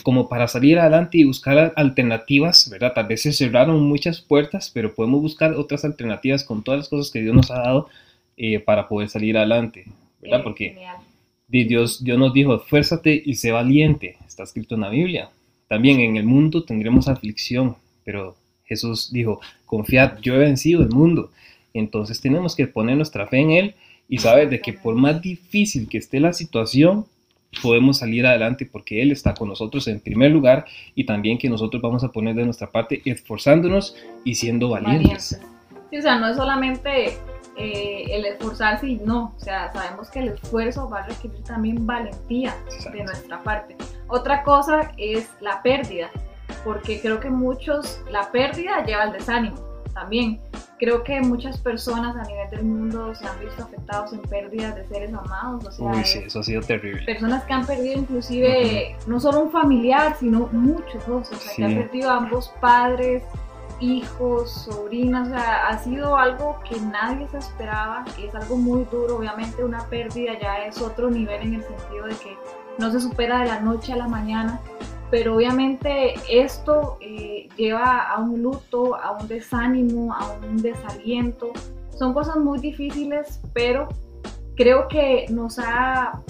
[0.02, 2.92] como para salir adelante y buscar alternativas, ¿verdad?
[2.92, 7.10] Tal vez se cerraron muchas puertas, pero podemos buscar otras alternativas con todas las cosas
[7.10, 7.88] que Dios nos ha dado
[8.66, 9.86] para poder salir adelante,
[10.20, 10.42] ¿verdad?
[10.42, 10.96] Porque genial.
[11.52, 15.30] Dios, Dios nos dijo, esfuérzate y sé valiente, está escrito en la Biblia.
[15.68, 21.30] También en el mundo tendremos aflicción, pero Jesús dijo, confiad, yo he vencido el mundo.
[21.74, 23.74] Entonces tenemos que poner nuestra fe en Él
[24.08, 27.06] y saber de que por más difícil que esté la situación,
[27.60, 31.82] podemos salir adelante porque Él está con nosotros en primer lugar y también que nosotros
[31.82, 35.40] vamos a poner de nuestra parte esforzándonos y siendo valientes.
[35.90, 37.12] Sí, o sea, no es solamente
[37.56, 41.86] eh, el esforzarse y no, o sea, sabemos que el esfuerzo va a requerir también
[41.86, 42.98] valentía Exacto.
[42.98, 43.76] de nuestra parte.
[44.08, 46.10] Otra cosa es la pérdida,
[46.64, 49.56] porque creo que muchos, la pérdida lleva al desánimo
[49.92, 50.40] también.
[50.78, 54.84] Creo que muchas personas a nivel del mundo se han visto afectados en pérdidas de
[54.88, 55.66] seres amados.
[55.66, 57.04] O sea, Uy, sí, eso ha sido terrible.
[57.04, 59.06] Personas que han perdido inclusive uh -huh.
[59.06, 61.56] no solo un familiar, sino muchos, o sea, sí.
[61.56, 63.22] que han perdido a ambos padres,
[63.82, 69.16] hijos, sobrinas, o sea, ha sido algo que nadie se esperaba es algo muy duro,
[69.16, 72.36] obviamente una pérdida ya es otro nivel en el sentido de que
[72.78, 74.60] no se supera de la noche a la mañana,
[75.10, 81.52] pero obviamente esto eh, lleva a un luto, a un desánimo, a un desaliento.
[81.98, 83.88] Son cosas muy difíciles, pero
[84.56, 86.22] creo que nos ha...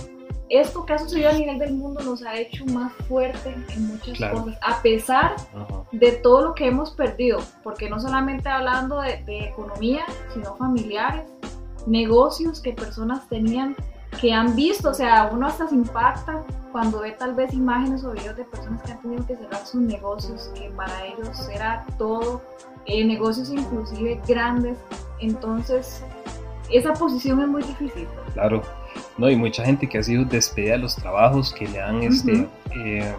[0.53, 4.19] Esto que ha sucedido a nivel del mundo nos ha hecho más fuerte en muchas
[4.19, 4.43] claro.
[4.43, 5.35] cosas, a pesar
[5.93, 11.25] de todo lo que hemos perdido, porque no solamente hablando de, de economía, sino familiares,
[11.87, 13.75] negocios que personas tenían
[14.21, 18.13] que han visto, o sea, uno hasta se impacta cuando ve tal vez imágenes o
[18.13, 22.43] videos de personas que han tenido que cerrar sus negocios, que para ellos era todo,
[22.85, 24.77] eh, negocios inclusive grandes,
[25.19, 26.05] entonces
[26.71, 28.07] esa posición es muy difícil.
[28.35, 28.61] Claro,
[29.19, 32.01] no, y mucha gente que ha sido despedida de los trabajos, que le han, uh
[32.01, 32.09] -huh.
[32.09, 33.13] este, eh,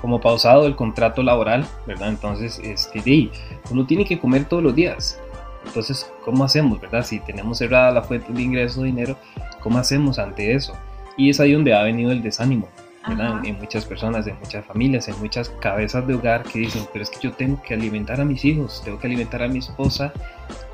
[0.00, 2.08] como pausado el contrato laboral, ¿verdad?
[2.08, 3.30] Entonces, este,
[3.70, 5.18] uno tiene que comer todos los días,
[5.66, 7.04] entonces, ¿cómo hacemos, verdad?
[7.04, 9.16] Si tenemos cerrada la fuente de ingreso de dinero,
[9.60, 10.74] ¿cómo hacemos ante eso?
[11.16, 12.68] Y es ahí donde ha venido el desánimo,
[13.06, 13.38] ¿verdad?
[13.38, 17.02] En, en, muchas personas, en muchas familias, en muchas cabezas de hogar que dicen, pero
[17.02, 20.12] es que yo tengo que alimentar a mis hijos, tengo que alimentar a mi esposa,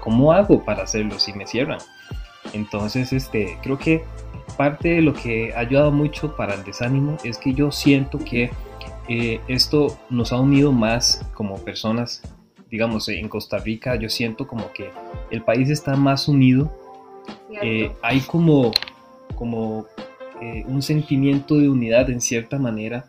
[0.01, 1.79] ¿cómo hago para hacerlo si me cierran?
[2.53, 4.03] Entonces, este, creo que
[4.57, 8.50] parte de lo que ha ayudado mucho para el desánimo es que yo siento que
[9.09, 12.22] eh, esto nos ha unido más como personas
[12.70, 14.90] digamos, en Costa Rica yo siento como que
[15.33, 16.72] el país está más unido.
[17.61, 18.70] Eh, hay como,
[19.35, 19.87] como
[20.40, 23.07] eh, un sentimiento de unidad en cierta manera.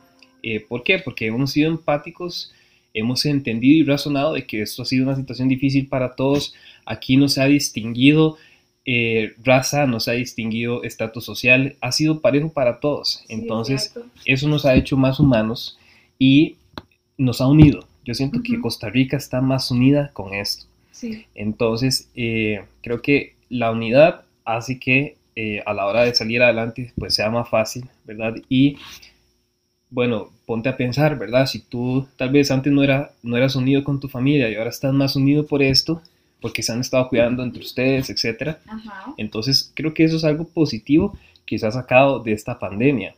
[0.67, 0.97] ¿Por qué?
[0.97, 2.51] Porque hemos sido empáticos,
[2.95, 6.55] hemos entendido y razonado de que esto ha sido una situación difícil para todos.
[6.83, 8.37] Aquí no se ha distinguido
[8.85, 13.23] eh, raza, no se ha distinguido estatus social, ha sido parejo para todos.
[13.29, 15.77] Entonces, sí, eso nos ha hecho más humanos
[16.17, 16.55] y
[17.17, 17.87] nos ha unido.
[18.03, 18.55] Yo siento uh -huh.
[18.55, 20.65] que Costa Rica está más unida con esto.
[20.91, 21.25] Sí.
[21.35, 26.91] Entonces, eh, creo que la unidad hace que eh, a la hora de salir adelante
[26.97, 28.35] pues sea más fácil, ¿verdad?
[28.49, 28.77] Y
[29.89, 31.45] bueno, ponte a pensar, ¿verdad?
[31.45, 34.69] Si tú tal vez antes no, era, no eras unido con tu familia y ahora
[34.69, 36.01] estás más unido por esto,
[36.41, 38.59] porque se han estado cuidando entre ustedes, etcétera.
[39.17, 43.15] Entonces, creo que eso es algo positivo que se ha sacado de esta pandemia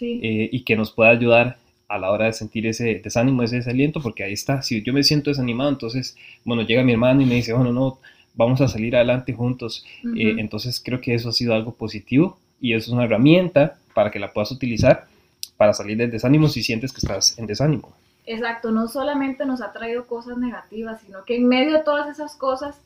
[0.00, 1.58] eh, y que nos puede ayudar
[1.88, 5.04] a la hora de sentir ese desánimo, ese desaliento, porque ahí está, si yo me
[5.04, 7.98] siento desanimado, entonces, bueno, llega mi hermano y me dice, bueno, no,
[8.34, 9.84] vamos a salir adelante juntos.
[10.16, 14.18] Eh, entonces, creo que eso ha sido algo positivo y es una herramienta para que
[14.18, 15.06] la puedas utilizar
[15.58, 17.92] para salir del desánimo si sientes que estás en desánimo.
[18.24, 22.36] Exacto, no solamente nos ha traído cosas negativas, sino que en medio de todas esas
[22.36, 22.80] cosas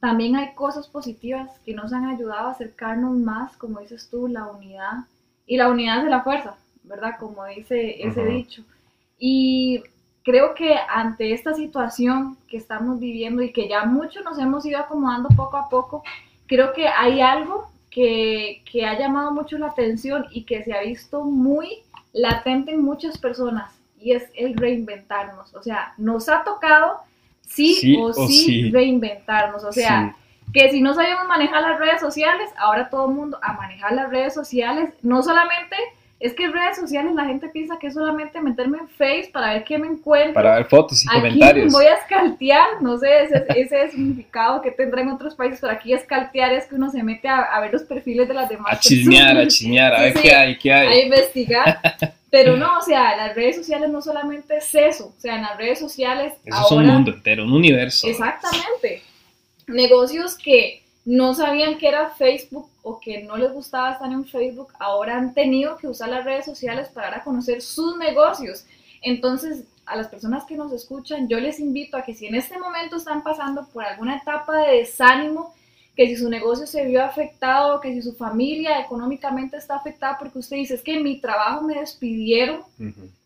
[0.00, 4.46] también hay cosas positivas que nos han ayudado a acercarnos más, como dices tú, la
[4.46, 5.04] unidad.
[5.46, 7.16] Y la unidad de la fuerza, ¿verdad?
[7.18, 8.62] Como dice ese dicho.
[9.18, 9.82] Y
[10.22, 14.78] creo que ante esta situación que estamos viviendo y que ya muchos nos hemos ido
[14.78, 16.02] acomodando poco a poco,
[16.46, 20.82] creo que hay algo que, que ha llamado mucho la atención y que se ha
[20.82, 25.54] visto muy latente en muchas personas y es el reinventarnos.
[25.54, 27.00] O sea, nos ha tocado
[27.46, 29.64] sí, o, sí, reinventarnos.
[29.64, 30.16] O sea,
[30.52, 34.10] que si no sabemos manejar las redes sociales, ahora todo el mundo a manejar las
[34.10, 35.76] redes sociales, no solamente
[36.18, 39.54] es que en redes sociales la gente piensa que es solamente meterme en Face para
[39.54, 40.34] ver qué me encuentro.
[40.34, 41.72] Para ver fotos y aquí comentarios.
[41.72, 45.72] Voy a escaltear, no sé, ese, ese es significado que tendrá en otros países, pero
[45.72, 48.70] aquí escaltear es que uno se mete a, ver los perfiles de las demás.
[48.70, 50.88] A chismear, a chismear, a ver qué hay, qué hay.
[50.88, 51.80] A investigar.
[52.30, 55.56] Pero no, o sea, las redes sociales no solamente es eso, o sea, en las
[55.58, 56.34] redes sociales.
[56.44, 58.06] Eso es un mundo entero, un universo.
[58.06, 59.02] Exactamente.
[59.66, 64.72] Negocios que no sabían que era Facebook o que no les gustaba estar en Facebook,
[64.78, 68.64] ahora han tenido que usar las redes sociales para dar a conocer sus negocios.
[69.02, 72.58] Entonces, a las personas que nos escuchan, yo les invito a que si en este
[72.58, 75.52] momento están pasando por alguna etapa de desánimo,
[76.00, 80.38] que si su negocio se vio afectado, que si su familia económicamente está afectada porque
[80.38, 82.62] usted dice, es que mi trabajo me despidieron,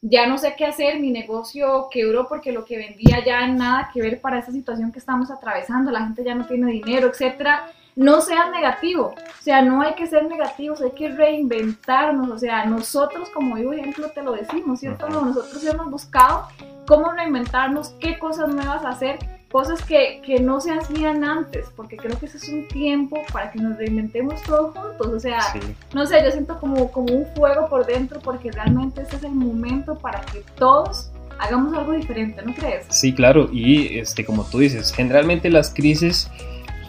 [0.02, 4.02] ya no sé qué hacer, mi negocio quebró porque lo que vendía ya nada que
[4.02, 7.70] ver para esta situación que estamos atravesando, la gente ya no tiene dinero, etcétera.
[7.94, 12.64] No sean negativo, o sea, no hay que ser negativos, hay que reinventarnos, o sea,
[12.64, 15.08] nosotros como vivo ejemplo te lo decimos, ¿cierto?
[15.08, 16.48] Nosotros hemos buscado
[16.88, 22.18] cómo reinventarnos, qué cosas nuevas hacer cosas que, que, no se hacían antes, porque creo
[22.18, 25.06] que ese es un tiempo para que nos reinventemos todos juntos.
[25.06, 25.38] O sea,
[25.94, 29.30] no sé, yo siento como, como un fuego por dentro, porque realmente este es el
[29.30, 32.86] momento para que todos hagamos algo diferente, ¿no crees?
[32.88, 36.28] Sí, claro, y este, como tú dices, generalmente las crisis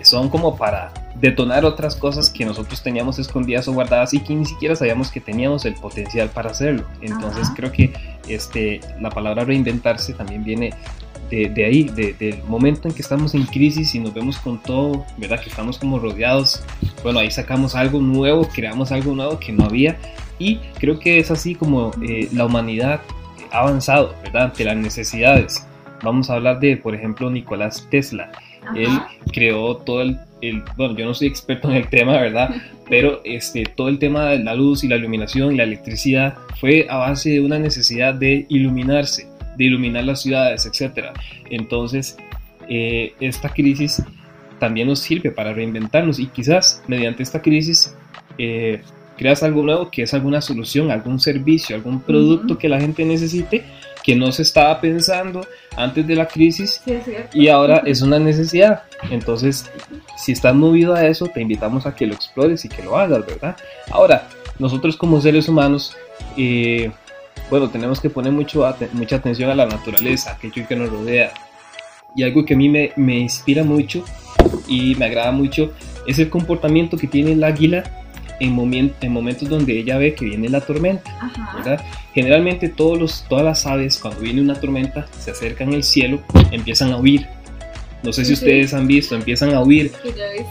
[0.01, 4.45] son como para detonar otras cosas que nosotros teníamos escondidas o guardadas y que ni
[4.45, 6.84] siquiera sabíamos que teníamos el potencial para hacerlo.
[7.01, 7.93] Entonces creo que
[8.28, 10.73] este, la palabra reinventarse también viene
[11.30, 15.42] de, ahí, del momento en que estamos en crisis y nos vemos con todo, ¿verdad?
[15.42, 16.64] Que estamos como rodeados,
[17.04, 19.98] bueno, ahí sacamos algo nuevo, creamos algo nuevo que no había
[20.40, 23.02] y creo que es así como eh, la humanidad
[23.52, 24.44] ha avanzado, ¿verdad?
[24.46, 25.66] Ante las necesidades.
[26.04, 28.32] Vamos a hablar de, por ejemplo, Nicolás Tesla.
[28.76, 28.90] Él
[29.32, 32.56] creó todo el, el, bueno, yo no soy experto en el tema, ¿verdad?
[32.90, 36.86] Pero este, todo el tema de la luz y la iluminación y la electricidad fue
[36.90, 41.08] a base de una necesidad de iluminarse de iluminar las ciudades, etc.
[41.50, 42.18] Entonces,
[42.70, 44.02] eh, esta crisis
[44.60, 47.94] también nos sirve para reinventarnos y quizás mediante esta crisis
[48.38, 48.82] eh,
[49.18, 53.63] creas algo nuevo que es alguna solución, algún servicio, algún producto que la gente necesite
[54.04, 55.41] que no se estaba pensando
[55.76, 56.82] antes de la crisis
[57.34, 58.84] y ahora es una necesidad.
[59.10, 59.72] Entonces,
[60.15, 63.26] si estás movido a eso, te invitamos a que lo explores y que lo hagas,
[63.26, 63.58] ¿verdad?
[63.89, 64.28] Ahora,
[64.60, 65.98] nosotros como seres humanos,
[66.38, 66.91] eh,
[67.49, 71.31] bueno, tenemos que poner mucho, mucha atención a la naturaleza, aquello que nos rodea.
[72.15, 74.03] Y algo que a mí me, me inspira mucho
[74.67, 75.73] y me agrada mucho
[76.08, 77.84] es el comportamiento que tiene el águila
[78.39, 81.12] en, en momentos donde ella ve que viene la tormenta.
[81.55, 81.84] ¿verdad?
[82.13, 86.91] Generalmente todos los, todas las aves cuando viene una tormenta se acercan al cielo, empiezan
[86.91, 87.27] a huir.
[88.03, 89.91] No sé si ustedes han visto, empiezan a huir.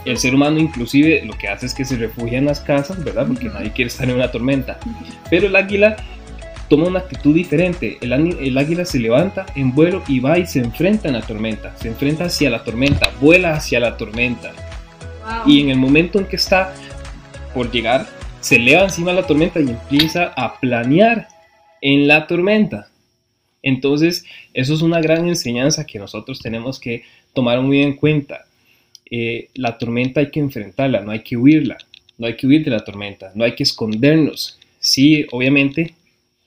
[0.05, 3.29] El ser humano inclusive lo que hace es que se refugia en las casas, ¿verdad?
[3.29, 4.79] Porque nadie quiere estar en una tormenta.
[5.31, 5.97] Pero el águila
[6.69, 7.99] toma una actitud diferente.
[8.01, 8.13] El,
[8.59, 11.77] águila se levanta en vuelo y va y se enfrenta en la tormenta.
[11.77, 14.53] Se enfrenta hacia la tormenta, vuela hacia la tormenta.
[15.47, 16.75] Y en el momento en que está
[17.53, 18.07] por llegar,
[18.41, 21.29] se eleva encima de la tormenta y empieza a planear
[21.81, 22.89] en la tormenta.
[23.63, 28.45] Entonces, eso es una gran enseñanza que nosotros tenemos que tomar muy en cuenta.
[29.11, 31.79] Eh, la tormenta hay que enfrentarla, no hay que huirla,
[32.19, 34.59] no hay que huir de la tormenta, no hay que escondernos.
[34.79, 35.95] Sí, obviamente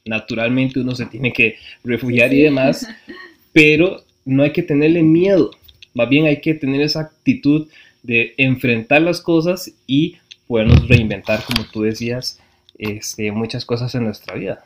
[0.07, 2.87] naturalmente uno se tiene que refugiar y demás,
[3.53, 5.51] pero no hay que tenerle miedo,
[5.93, 7.67] más bien hay que tener esa actitud
[8.03, 12.39] de enfrentar las cosas y podernos reinventar, como tú decías,
[12.77, 14.63] este, muchas cosas en nuestra vida.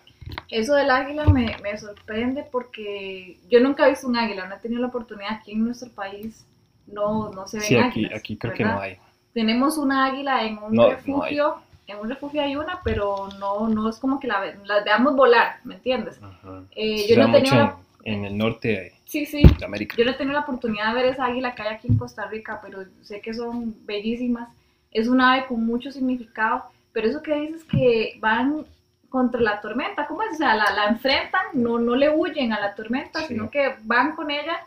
[0.50, 4.60] Eso del águila me, me, sorprende porque yo nunca he visto un águila, no he
[4.60, 6.46] tenido la oportunidad aquí en nuestro país,
[6.88, 8.66] no, no se ven Sí, aquí, águilas, aquí creo ¿verdad?
[8.66, 8.98] que no hay.
[9.34, 11.56] Tenemos una águila en un No, no refugio,
[11.92, 15.16] en un refugio hay una, pero no, no es como que la, ve- la veamos
[15.16, 16.20] volar, ¿me entiendes?
[16.76, 19.96] Eh, yo no la- en, el norte Sí, sí, de América.
[19.98, 22.26] yo no he tenido la oportunidad de ver esa águila que hay aquí en Costa
[22.28, 24.50] Rica, pero sé que son bellísimas.
[24.92, 26.64] Es un ave con mucho significado,
[26.94, 28.66] pero eso que dices que van
[29.10, 30.32] contra la tormenta, ¿cómo es?
[30.34, 33.28] O sea, la, la enfrentan, no, no le huyen a la tormenta, Sí.
[33.30, 34.58] sino que van con ella.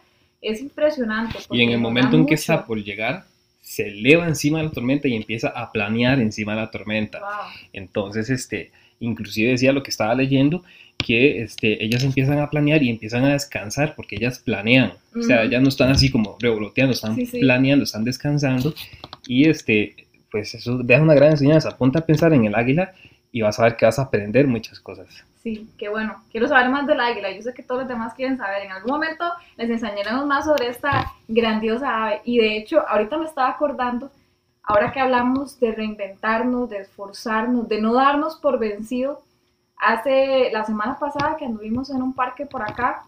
[0.43, 1.39] Es impresionante.
[1.51, 3.25] Y en el momento en que está por llegar,
[3.65, 7.19] se eleva encima de la tormenta y empieza a planear encima de la tormenta.
[7.19, 7.29] Wow.
[7.73, 10.63] Entonces, este, inclusive decía lo que estaba leyendo,
[10.99, 14.93] que este, ellas empiezan a planear y empiezan a descansar porque ellas planean.
[15.19, 17.41] O sea, ellas no están así como revoloteando, están Sí, sí.
[17.41, 18.75] planeando, están descansando.
[19.27, 19.97] Y este,
[20.31, 21.77] pues eso deja una gran enseñanza.
[21.77, 22.93] Ponte a pensar en el águila
[23.35, 25.09] y vas a ver que vas a aprender muchas cosas.
[25.43, 26.23] Sí, qué bueno.
[26.31, 27.33] Quiero saber más del águila.
[27.33, 28.63] Yo sé que todos los demás quieren saber.
[28.63, 29.25] En algún momento
[29.57, 32.21] les enseñaremos más sobre esta grandiosa ave.
[32.25, 34.13] Y de hecho, ahorita me estaba acordando,
[34.63, 39.21] ahora que hablamos de reinventarnos, de esforzarnos, de no darnos por vencido.
[39.79, 43.03] Hace la semana pasada que anduvimos en un parque por acá,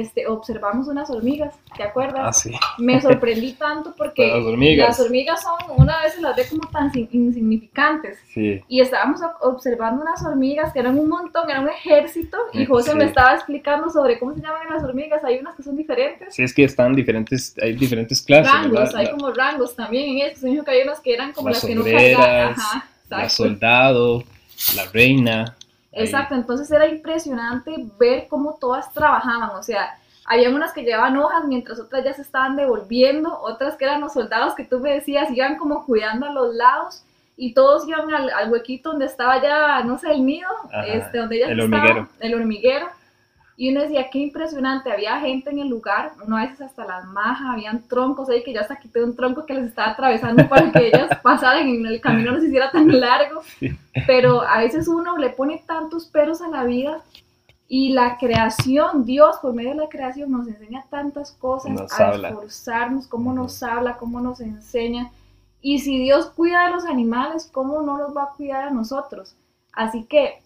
[0.00, 2.20] este, observamos unas hormigas, ¿te acuerdas?
[2.24, 2.52] Ah, sí.
[2.78, 4.88] Me sorprendí tanto porque Las hormigas.
[4.88, 8.18] las hormigas son, una vez las ve como tan insignificantes.
[8.32, 8.60] Sí.
[8.68, 12.36] Y estábamos ob- observando unas hormigas que eran un montón, era un ejército.
[12.52, 12.96] Y José sí.
[12.96, 15.22] me estaba explicando sobre cómo se llaman las hormigas.
[15.24, 16.34] Hay unas que son diferentes.
[16.34, 18.96] Sí, es que están diferentes, hay diferentes clases, rangos, ¿verdad?
[18.96, 21.58] hay La- como rangos también en me dijo que hay unas que eran como las
[21.62, 22.52] las que no cargaban.
[22.52, 23.34] Ajá, la exacto.
[23.44, 24.24] soldado,
[24.76, 25.56] la reina.
[25.92, 31.44] Exacto, entonces era impresionante ver cómo todas trabajaban, o sea, había unas que llevaban hojas
[31.44, 35.30] mientras otras ya se estaban devolviendo, otras que eran los soldados que tú me decías,
[35.30, 37.04] iban como cuidando a los lados
[37.36, 41.18] y todos iban al, al huequito donde estaba ya, no sé, el nido, Ajá, este,
[41.18, 42.08] donde ellas el hormiguero.
[42.20, 42.88] el hormiguero.
[43.56, 47.04] Y uno decía, qué impresionante, había gente en el lugar, uno a veces hasta las
[47.04, 50.72] majas, habían troncos ahí que yo hasta quité un tronco que les estaba atravesando para
[50.72, 53.42] que ellas pasaran y el camino no se hiciera tan largo.
[54.06, 57.02] Pero a veces uno le pone tantos peros a la vida
[57.68, 62.08] y la creación, Dios por medio de la creación nos enseña tantas cosas, Nos a
[62.08, 62.28] habla.
[62.28, 65.10] esforzarnos, cómo nos habla, cómo nos enseña.
[65.62, 69.36] Y si Dios cuida a los animales, ¿cómo no los va a cuidar a nosotros?
[69.72, 70.41] Así que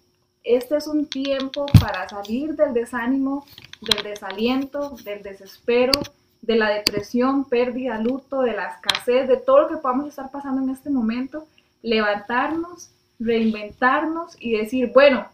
[0.47, 3.44] este es un tiempo para salir del desánimo,
[3.80, 5.92] del desaliento, del desespero,
[6.40, 10.62] de la depresión, pérdida, luto, de la escasez, de todo lo que podamos estar pasando
[10.62, 11.47] en este momento,
[11.82, 15.26] levantarnos, reinventarnos y decir, bueno,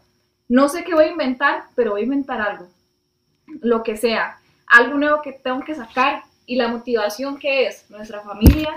[0.49, 2.67] no sé qué voy a inventar, pero voy a inventar algo,
[3.61, 8.21] lo que sea, algo nuevo que tengo que sacar y la motivación que es nuestra
[8.21, 8.75] familia,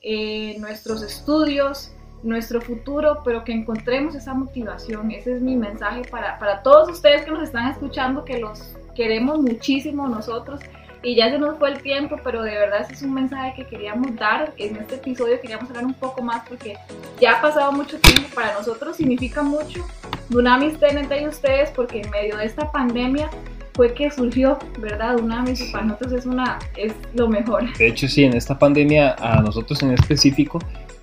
[0.00, 1.90] eh, nuestros estudios,
[2.26, 5.10] nuestro futuro, pero que encontremos esa motivación.
[5.10, 9.38] Ese es mi mensaje para, para todos ustedes que nos están escuchando, que los queremos
[9.40, 10.60] muchísimo nosotros.
[11.02, 13.66] Y ya se nos fue el tiempo, pero de verdad ese es un mensaje que
[13.66, 14.52] queríamos dar.
[14.56, 16.76] En este episodio queríamos hablar un poco más porque
[17.20, 18.28] ya ha pasado mucho tiempo.
[18.34, 19.86] Para nosotros significa mucho.
[20.28, 23.30] Dunamis esté entre ustedes porque en medio de esta pandemia
[23.74, 25.18] fue que surgió, ¿verdad?
[25.18, 27.72] Dunamis y para nosotros es, una, es lo mejor.
[27.76, 30.58] De hecho, sí, en esta pandemia, a nosotros en específico,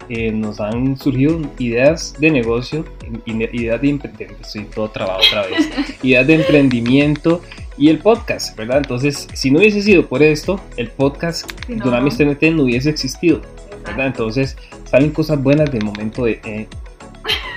[0.09, 2.85] eh, nos han surgido ideas de negocio,
[3.25, 5.69] ideas de emprendimiento, estoy todo trabado otra vez,
[6.03, 7.41] ideas de emprendimiento
[7.77, 8.77] y el podcast, ¿verdad?
[8.77, 12.17] Entonces, si no hubiese sido por esto, el podcast Si no, Dunamis.
[12.17, 13.41] TNT no hubiese existido,
[13.85, 14.07] ¿verdad?
[14.07, 16.39] Entonces, salen cosas buenas del momento de...
[16.45, 16.67] eh,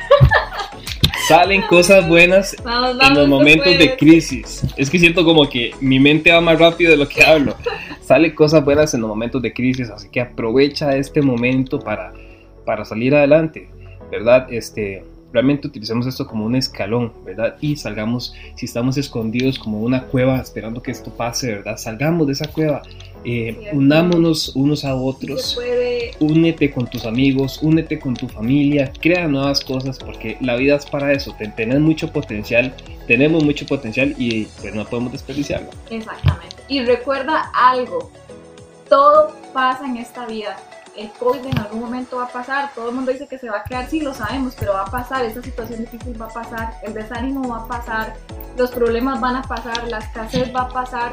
[1.29, 4.63] salen cosas buenas Vamos, en vamos, los tú momentos de crisis.
[4.77, 7.57] Es que siento como que mi mente va más rápido de lo que hablo.
[8.07, 12.13] Sale cosas buenas en los momentos de crisis, así que aprovecha este momento para,
[12.67, 13.71] para salir adelante,
[14.11, 14.47] ¿verdad?
[14.53, 15.03] Este,
[15.33, 17.57] realmente utilicemos esto como un escalón, ¿verdad?
[17.63, 21.79] Y salgamos, si estamos escondidos como una cueva esperando que esto pase, ¿verdad?
[21.79, 22.83] Salgamos de esa cueva,
[23.25, 25.57] eh, unámonos unos a otros
[26.21, 30.87] únete con tus amigos, únete con tu familia, crea nuevas cosas porque la vida es
[30.87, 32.73] para eso, te- tenés mucho potencial,
[33.09, 35.69] tenemos mucho potencial y pues no podemos desperdiciarlo.
[35.91, 36.57] Exactamente.
[36.69, 38.11] Y recuerda algo,
[38.89, 40.57] todo pasa en esta vida.
[40.97, 43.59] El COVID en algún momento va a pasar, todo el mundo dice que se va
[43.59, 46.75] a quedar, sí lo sabemos, pero va a pasar, esta situación difícil va a pasar,
[46.83, 48.15] el desánimo va a pasar,
[48.57, 51.13] los problemas van a pasar, la escasez va a pasar,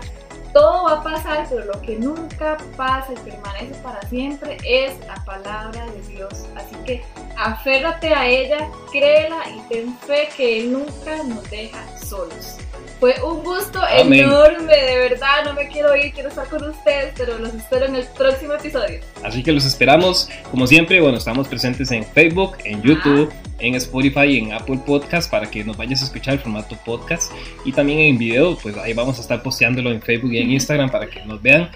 [0.53, 5.15] todo va a pasar, pero lo que nunca pasa y permanece para siempre es la
[5.25, 6.45] palabra de Dios.
[6.55, 7.03] Así que
[7.37, 12.57] aférrate a ella, créela y ten fe que Él nunca nos deja solos.
[13.03, 14.21] Fue un gusto Amén.
[14.21, 15.43] enorme, de verdad.
[15.43, 19.01] No me quiero ir, quiero estar con ustedes, pero los espero en el próximo episodio.
[19.21, 23.29] Así que los esperamos, como siempre, bueno, estamos presentes en Facebook, en YouTube,
[23.59, 27.33] en Spotify y en Apple Podcast para que nos vayas a escuchar el formato podcast
[27.65, 30.89] y también en video, pues ahí vamos a estar posteándolo en Facebook y en Instagram
[30.89, 31.71] para que nos vean.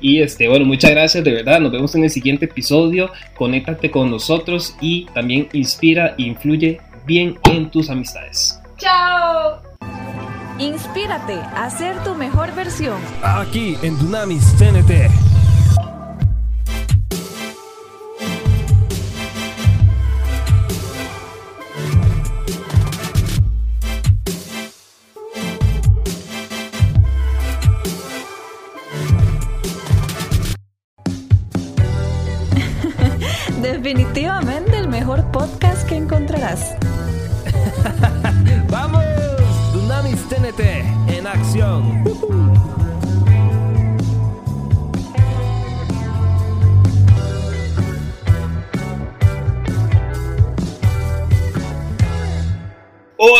[0.00, 1.60] Y este, bueno, muchas gracias, de verdad.
[1.60, 3.10] Nos vemos en el siguiente episodio.
[3.36, 8.58] Conéctate con nosotros y también inspira e influye bien en tus amistades.
[8.78, 9.69] ¡Chao!
[10.60, 13.00] Inspírate a ser tu mejor versión.
[13.22, 15.08] Aquí en Dunamis TNT.
[33.62, 36.76] Definitivamente el mejor podcast que encontrarás.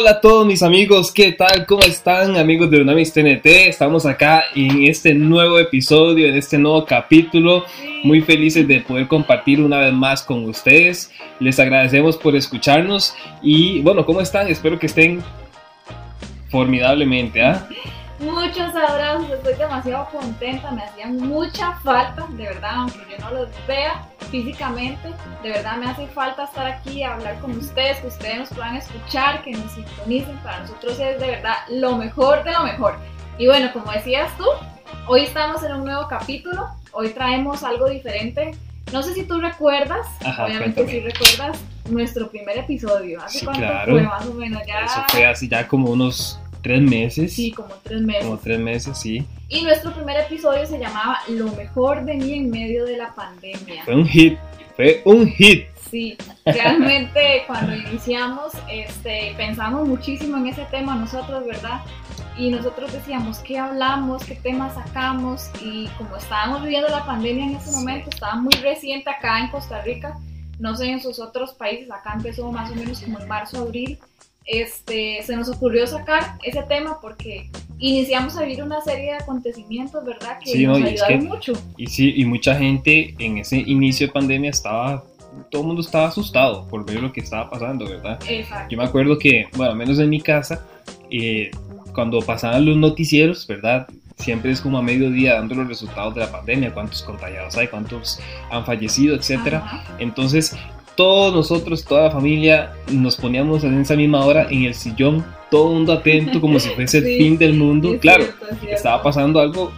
[0.00, 1.66] Hola a todos mis amigos, ¿qué tal?
[1.66, 3.44] ¿Cómo están amigos de Unamis TNT?
[3.44, 7.66] Estamos acá en este nuevo episodio, en este nuevo capítulo.
[8.02, 11.10] Muy felices de poder compartir una vez más con ustedes.
[11.38, 14.48] Les agradecemos por escucharnos y bueno, ¿cómo están?
[14.48, 15.22] Espero que estén
[16.48, 17.68] formidablemente, ¿ah?
[18.20, 23.48] Muchos abrazos, estoy demasiado contenta, me hacían mucha falta, de verdad, aunque yo no los
[23.66, 25.08] vea físicamente,
[25.42, 29.42] de verdad me hace falta estar aquí, hablar con ustedes, que ustedes nos puedan escuchar,
[29.42, 32.98] que nos sintonicen, para nosotros es de verdad lo mejor de lo mejor.
[33.38, 34.44] Y bueno, como decías tú,
[35.06, 38.50] hoy estamos en un nuevo capítulo, hoy traemos algo diferente.
[38.92, 41.58] No sé si tú recuerdas, Ajá, obviamente si recuerdas
[41.88, 43.92] nuestro primer episodio, ¿hace Sí, cuánto claro.
[43.92, 44.62] fue más o menos?
[44.66, 47.32] Ya, Eso fue hace ya como unos tres meses.
[47.32, 48.24] sí, como tres meses.
[48.24, 49.26] Como tres meses, sí.
[49.48, 53.84] Y nuestro primer episodio se llamaba Lo mejor de mí en medio de la pandemia.
[53.84, 54.38] Fue un hit,
[54.76, 55.66] fue un hit.
[55.90, 61.80] Sí, realmente cuando iniciamos este, pensamos muchísimo en ese tema nosotros, ¿verdad?
[62.38, 67.56] Y nosotros decíamos qué hablamos, qué temas sacamos y como estábamos viviendo la pandemia en
[67.56, 70.16] ese momento, estaba muy reciente acá en Costa Rica,
[70.58, 73.98] no sé en sus otros países, acá empezó más o menos como en marzo, abril,
[74.50, 80.04] este, se nos ocurrió sacar ese tema porque iniciamos a vivir una serie de acontecimientos,
[80.04, 80.38] ¿verdad?
[80.44, 81.52] Que Sí, no, nos es ayudaron que- mucho.
[81.76, 85.04] Y sí, y mucha gente en ese inicio de pandemia estaba,
[85.50, 88.18] todo el mundo estaba asustado por ver lo que estaba pasando, ¿verdad?
[88.28, 88.68] Exacto.
[88.70, 90.66] Yo me acuerdo que, bueno, al menos en mi casa,
[91.10, 91.50] eh,
[91.94, 93.86] cuando pasaban los noticieros, ¿verdad?
[94.16, 98.20] Siempre es como a mediodía dando los resultados de la pandemia, cuántos contagiados hay, cuántos
[98.50, 99.58] han fallecido, etcétera.
[99.64, 99.96] Ajá.
[99.98, 100.54] Entonces,
[101.00, 105.68] todos nosotros, toda la familia, nos poníamos en esa misma hora en el sillón, todo
[105.68, 107.96] el mundo atento, como si fuese el fin del mundo.
[107.98, 108.66] Claro, cierto.
[108.68, 109.72] estaba pasando algo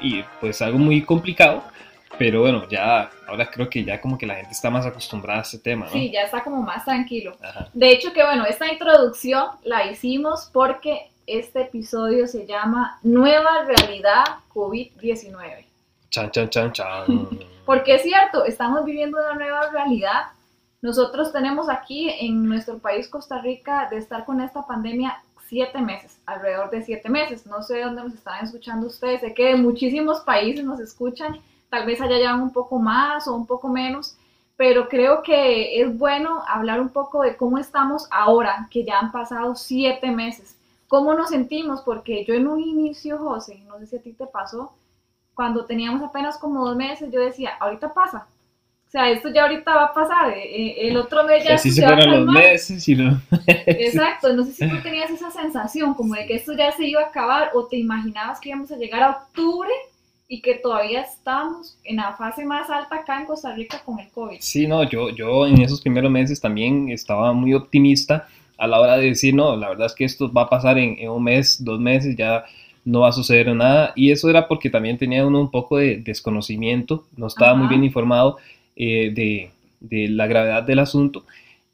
[0.00, 1.62] y pues algo muy complicado,
[2.18, 5.42] pero bueno, ya ahora creo que ya como que la gente está más acostumbrada a
[5.42, 5.92] este tema, ¿no?
[5.92, 7.36] Sí, ya está como más tranquilo.
[7.40, 7.68] Ajá.
[7.72, 14.24] De hecho que bueno, esta introducción la hicimos porque este episodio se llama Nueva Realidad
[14.52, 15.66] COVID-19.
[16.10, 17.28] Chan, chan, chan, chan.
[17.64, 20.28] Porque es cierto, estamos viviendo una nueva realidad.
[20.80, 26.20] Nosotros tenemos aquí en nuestro país, Costa Rica, de estar con esta pandemia siete meses,
[26.24, 27.46] alrededor de siete meses.
[27.46, 31.84] No sé dónde nos están escuchando ustedes, sé que de muchísimos países nos escuchan, tal
[31.84, 34.16] vez allá llevan un poco más o un poco menos,
[34.56, 39.10] pero creo que es bueno hablar un poco de cómo estamos ahora, que ya han
[39.10, 40.56] pasado siete meses.
[40.86, 41.82] ¿Cómo nos sentimos?
[41.82, 44.72] Porque yo en un inicio, José, no sé si a ti te pasó,
[45.34, 48.28] cuando teníamos apenas como dos meses, yo decía, ahorita pasa.
[48.88, 50.30] O sea, esto ya ahorita va a pasar.
[50.30, 52.42] eh, eh, el otro mes ya así se va a fueron los calmar.
[52.42, 53.20] meses y no.
[53.66, 57.02] Exacto, no sé si tú tenías esa sensación como de que esto ya se iba
[57.02, 59.70] a acabar o te imaginabas que íbamos a llegar a octubre
[60.26, 64.08] y que todavía estábamos en la fase más alta acá en Costa Rica con el
[64.08, 64.38] COVID.
[64.40, 68.26] Sí, no, yo, yo en esos primeros meses también estaba muy optimista
[68.56, 70.96] a la hora de decir, no, la verdad es que esto va a pasar en,
[70.98, 72.44] en un mes, dos meses, ya
[72.84, 73.92] no va a suceder nada.
[73.94, 77.70] Y eso era porque también tenía uno un poco de desconocimiento, no estaba muy Ajá.
[77.74, 78.38] bien informado
[78.78, 79.50] eh, de,
[79.80, 81.24] de la gravedad del asunto.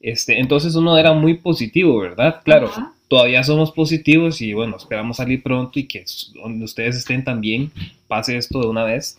[0.01, 2.41] Este, entonces uno era muy positivo, ¿verdad?
[2.45, 2.93] Claro, Ajá.
[3.09, 7.71] todavía somos positivos y bueno, esperamos salir pronto y que donde ustedes estén también
[8.09, 9.17] pase esto de una vez.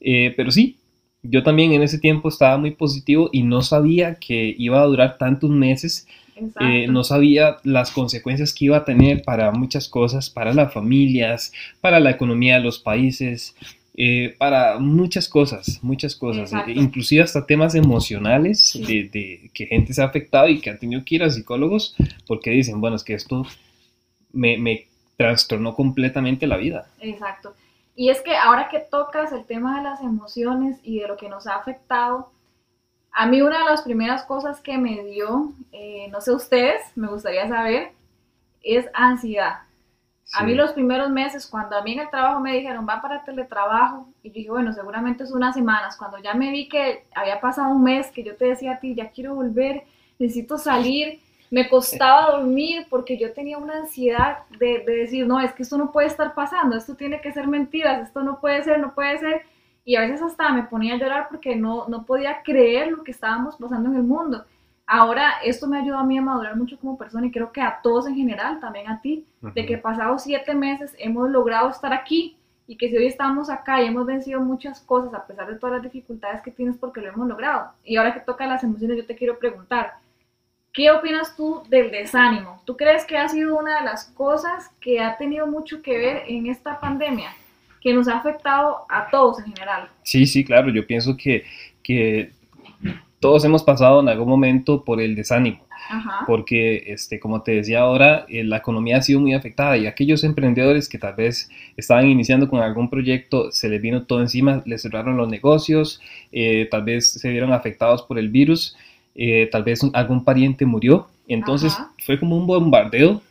[0.00, 0.76] Eh, pero sí,
[1.22, 5.18] yo también en ese tiempo estaba muy positivo y no sabía que iba a durar
[5.18, 6.06] tantos meses,
[6.60, 11.52] eh, no sabía las consecuencias que iba a tener para muchas cosas, para las familias,
[11.80, 13.56] para la economía de los países,
[14.00, 16.70] eh, para muchas cosas, muchas cosas, Exacto.
[16.70, 18.84] inclusive hasta temas emocionales Sí.
[18.84, 21.96] de, de que gente se ha afectado y que ha tenido que ir a psicólogos
[22.26, 23.44] porque dicen, bueno, es que esto
[24.32, 24.86] me, me
[25.16, 26.86] trastornó completamente la vida.
[27.00, 27.54] Exacto.
[27.96, 31.28] Y es que ahora que tocas el tema de las emociones y de lo que
[31.28, 32.30] nos ha afectado,
[33.10, 37.08] a mí una de las primeras cosas que me dio, eh, no sé ustedes, me
[37.08, 37.88] gustaría saber,
[38.62, 39.62] es ansiedad.
[40.32, 43.24] A mí los primeros meses, cuando a mí en el trabajo me dijeron, va para
[43.24, 47.40] teletrabajo, y yo dije, bueno, seguramente es unas semanas, cuando ya me vi que había
[47.40, 49.84] pasado un mes, que yo te decía a ti, ya quiero volver,
[50.18, 51.20] necesito salir,
[51.50, 55.78] me costaba dormir porque yo tenía una ansiedad de, de decir, no, es que esto
[55.78, 59.18] no puede estar pasando, esto tiene que ser mentiras, esto no puede ser, no puede
[59.18, 59.42] ser,
[59.88, 63.12] y a veces hasta me ponía a llorar porque no, no podía creer lo que
[63.12, 64.44] estábamos pasando en el mundo.
[64.90, 67.78] Ahora, esto me ayudó a mí a madurar mucho como persona y creo que a
[67.82, 72.38] todos en general, también a ti, de que pasados siete meses hemos logrado estar aquí
[72.66, 75.74] y que si hoy estamos acá y hemos vencido muchas cosas a pesar de todas
[75.74, 77.72] las dificultades que tienes porque lo hemos logrado.
[77.84, 79.92] Y ahora que toca las emociones, yo te quiero preguntar,
[80.72, 82.62] ¿qué opinas tú del desánimo?
[82.64, 86.22] ¿Tú crees que ha sido una de las cosas que ha tenido mucho que ver
[86.28, 87.36] en esta pandemia,
[87.82, 89.90] que nos ha afectado a todos en general?
[90.02, 91.44] Sí, sí, claro, yo pienso que,
[91.82, 92.32] que
[93.20, 95.68] todos hemos pasado en algún momento por el desánimo.
[95.90, 96.24] Ajá.
[96.26, 100.22] porque, este, como te decía ahora, eh, la economía ha sido muy afectada y aquellos
[100.22, 104.82] emprendedores que tal vez estaban iniciando con algún proyecto, se les vino todo encima, les
[104.82, 108.76] cerraron los negocios, eh, tal vez se vieron afectados por el virus,
[109.14, 111.90] eh, tal vez algún pariente murió, entonces Ajá.
[112.04, 113.22] fue como un bombardeo,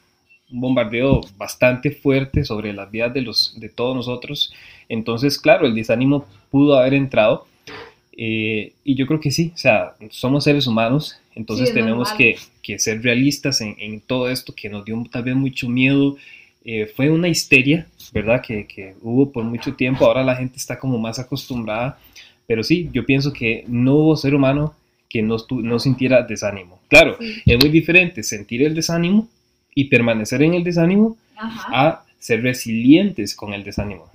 [0.49, 4.51] un bombardeo bastante fuerte sobre las vidas de, los, de todos nosotros,
[4.89, 7.45] entonces, claro, el desánimo pudo haber entrado.
[8.18, 12.36] Eh, y yo creo que sí, o sea, somos seres humanos, entonces Sí, tenemos que,
[12.63, 16.18] que ser realistas en, en todo esto que nos dio tal vez mucho miedo.
[16.65, 18.41] Eh, fue una histeria, ¿verdad?
[18.45, 21.97] Que, que hubo por mucho tiempo, ahora la gente está como más acostumbrada,
[22.47, 24.74] pero sí, yo pienso que no hubo ser humano
[25.07, 26.80] que no, no sintiera desánimo.
[26.89, 27.41] Claro, Sí.
[27.45, 29.30] es muy diferente sentir el desánimo
[29.76, 31.68] y permanecer en el desánimo Ajá.
[31.72, 34.09] a ser resilientes con el desánimo.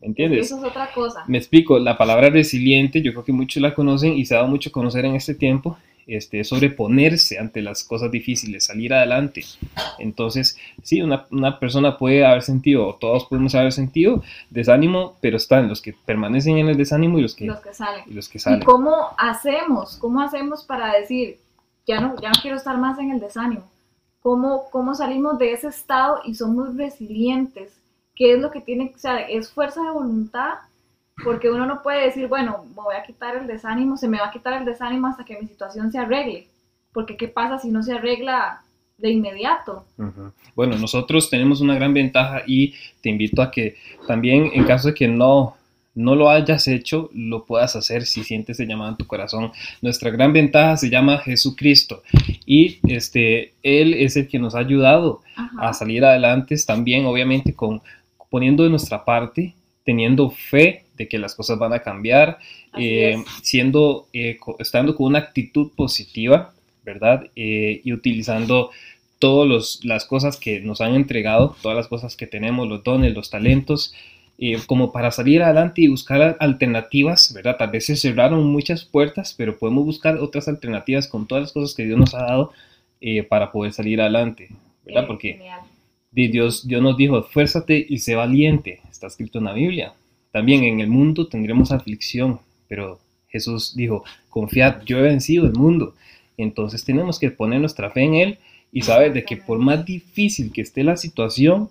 [0.00, 0.46] ¿Me entiendes?
[0.46, 1.24] Eso es otra cosa.
[1.26, 4.48] Me explico, la palabra resiliente, yo creo que muchos la conocen y se ha dado
[4.48, 5.76] mucho a conocer en este tiempo,
[6.06, 9.44] este, es sobreponerse ante las cosas difíciles, salir adelante.
[9.98, 15.36] Entonces, sí, una, una persona puede haber sentido, o todos podemos haber sentido desánimo, pero
[15.36, 18.04] están los que permanecen en el desánimo y los que, Los que salen.
[18.06, 18.62] y los que ¿Y salen.
[18.62, 19.98] cómo hacemos?
[19.98, 21.36] ¿Cómo hacemos para decir,
[21.86, 23.70] ya no, ya no quiero estar más en el desánimo?
[24.22, 27.72] ¿Cómo, ¿Cómo salimos de ese estado y somos resilientes?
[28.20, 30.58] ¿Qué es lo que tiene, o sea, es fuerza de voluntad?
[31.24, 34.26] Porque uno no puede decir, bueno, me voy a quitar el desánimo, se me va
[34.26, 36.46] a quitar el desánimo hasta que mi situación se arregle.
[36.92, 38.60] Porque ¿qué pasa si no se arregla
[38.98, 39.86] de inmediato?
[39.96, 40.32] Ujú.
[40.54, 44.94] Bueno, nosotros tenemos una gran ventaja y te invito a que también en caso de
[44.94, 45.56] que no,
[45.94, 49.50] no lo hayas hecho, lo puedas hacer si sientes el llamado en tu corazón.
[49.80, 52.02] Nuestra gran ventaja se llama Jesucristo
[52.44, 55.70] y este, Él es el que nos ha ayudado Ajá.
[55.70, 57.80] a salir adelante también, obviamente, con,
[58.30, 59.54] poniendo de nuestra parte,
[59.84, 62.38] teniendo fe de que las cosas van a cambiar,
[62.78, 66.52] eh, siendo, eh, estando con una actitud positiva,
[66.84, 67.26] ¿verdad?
[67.34, 68.70] Eh, y utilizando
[69.18, 73.30] todas las cosas que nos han entregado, todas las cosas que tenemos, los dones, los
[73.30, 73.94] talentos,
[74.38, 77.56] eh, como para salir adelante y buscar alternativas, ¿verdad?
[77.58, 81.74] Tal vez se cerraron muchas puertas, pero podemos buscar otras alternativas con todas las cosas
[81.74, 82.52] que Dios nos ha dado
[83.30, 84.50] para poder salir adelante,
[84.84, 85.06] ¿verdad?
[85.06, 85.60] Porque genial.
[86.10, 88.80] Di- Dios, Dios nos dijo, esfuérzate y sé valiente.
[88.90, 89.92] Está escrito en la Biblia.
[90.32, 92.98] También en el mundo tendremos aflicción, pero
[93.28, 95.94] Jesús dijo, confiad, yo he vencido el mundo.
[96.36, 98.38] Entonces tenemos que poner nuestra fe en Él
[98.72, 101.68] y saber de que por más difícil que esté la situación,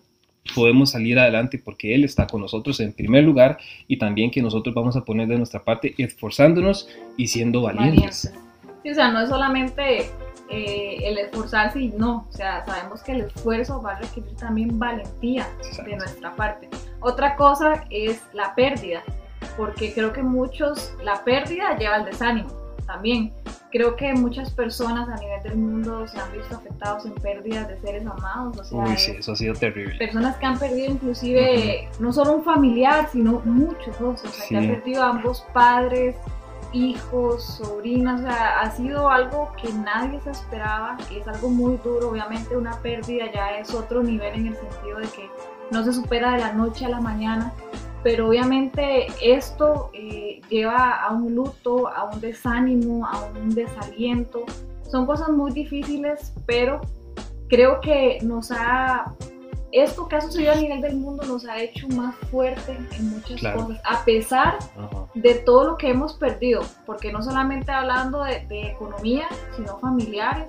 [0.56, 4.74] podemos salir adelante porque Él está con nosotros en primer lugar y también que nosotros
[4.76, 6.88] vamos a poner de nuestra parte esforzándonos
[7.18, 8.32] y siendo valientes.
[8.32, 8.34] valientes.
[8.84, 10.10] Sí, o sea, no es solamente
[10.50, 14.80] eh, el esforzarse y no, o sea, sabemos que el esfuerzo va a requerir también
[14.80, 15.48] valentía
[15.86, 16.70] de nuestra parte.
[17.02, 19.04] Otra cosa es la pérdida,
[19.58, 22.50] porque creo que muchos, la pérdida lleva al desánimo
[22.86, 23.32] también.
[23.72, 27.78] Creo que muchas personas a nivel del mundo se han visto afectados en pérdidas de
[27.78, 29.96] seres amados, o sea, Uy, sí, eso ha sido terrible.
[30.00, 34.50] personas que han perdido inclusive no solo un familiar, sino muchos o sea, Sí.
[34.50, 36.16] que han perdido a ambos padres,
[36.74, 42.10] hijos, sobrinas, o sea, ha sido algo que nadie se esperaba, es algo muy duro,
[42.10, 45.30] obviamente una pérdida ya es otro nivel en el sentido de que
[45.72, 47.54] no se supera de la noche a la mañana,
[48.04, 54.44] pero obviamente esto eh, lleva a un luto, a un desánimo, a un desaliento,
[54.90, 56.82] son cosas muy difíciles, pero
[57.48, 59.14] creo que nos ha
[59.72, 63.40] esto que ha sucedido a nivel del mundo nos ha hecho más fuerte en muchas
[63.40, 63.66] Claro.
[63.66, 65.06] cosas, a pesar Ajá.
[65.14, 70.48] de todo lo que hemos perdido, porque no solamente hablando de, de economía, sino familiares,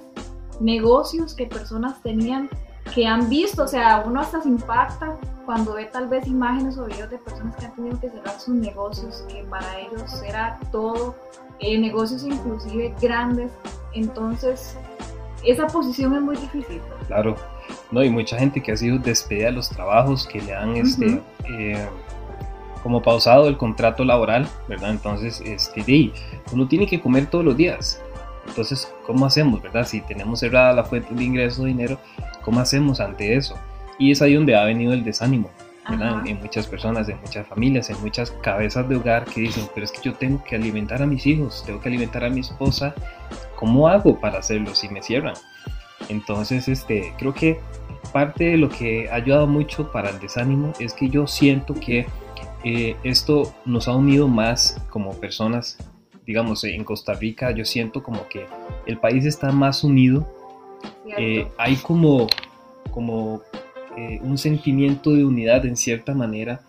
[0.61, 2.49] negocios que personas tenían,
[2.95, 5.17] que han visto, o sea, uno hasta se impacta
[5.47, 8.55] cuando ve tal vez imágenes o videos de personas que han tenido que cerrar sus
[8.55, 11.15] negocios, que para ellos era todo,
[11.61, 13.51] eh, negocios inclusive grandes,
[13.93, 14.77] entonces
[15.45, 16.81] esa posición es muy difícil.
[17.07, 17.35] Claro,
[17.91, 21.21] no, y mucha gente que ha sido despedida de los trabajos, que le han este,
[21.49, 21.87] eh,
[22.83, 24.91] como pausado el contrato laboral, ¿verdad?
[24.91, 26.13] Entonces, este,
[26.53, 28.01] uno tiene que comer todos los días.
[28.47, 29.87] Entonces, ¿cómo hacemos, verdad?
[29.87, 31.99] Si tenemos cerrada la fuente de ingreso de dinero,
[32.43, 33.57] ¿cómo hacemos ante eso?
[33.99, 35.51] Y es ahí donde ha venido el desánimo,
[35.89, 36.27] ¿verdad?
[36.27, 39.93] En muchas personas, en muchas familias, en muchas cabezas de hogar que dicen, pero es
[39.93, 42.95] que yo tengo que alimentar a mis hijos, tengo que alimentar a mi esposa,
[43.57, 45.35] ¿cómo hago para hacerlo si me cierran?
[46.09, 47.61] Entonces, este, creo que
[48.13, 52.07] parte de lo que ha ayudado mucho para el desánimo es que yo siento que
[52.65, 55.79] eh, esto nos ha unido más como personas,
[56.27, 58.47] digamos, en Costa Rica yo siento como que
[58.87, 60.29] el país está más unido,
[61.19, 62.27] eh, hay como,
[62.91, 63.43] como
[63.97, 66.63] eh, un sentimiento de unidad en cierta manera.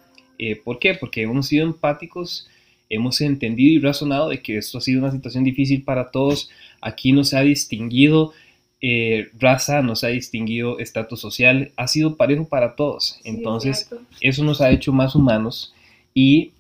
[0.63, 0.95] ¿Por qué?
[0.95, 2.49] Porque hemos sido empáticos,
[2.89, 6.49] hemos entendido y razonado de que esto ha sido una situación difícil para todos,
[6.81, 8.33] aquí no se ha distinguido
[8.81, 13.19] eh, raza, nos ha distinguido estatus social, ha sido parejo para todos.
[13.23, 13.89] Entonces,
[14.21, 15.73] eso nos ha hecho más humanos
[16.13, 16.51] y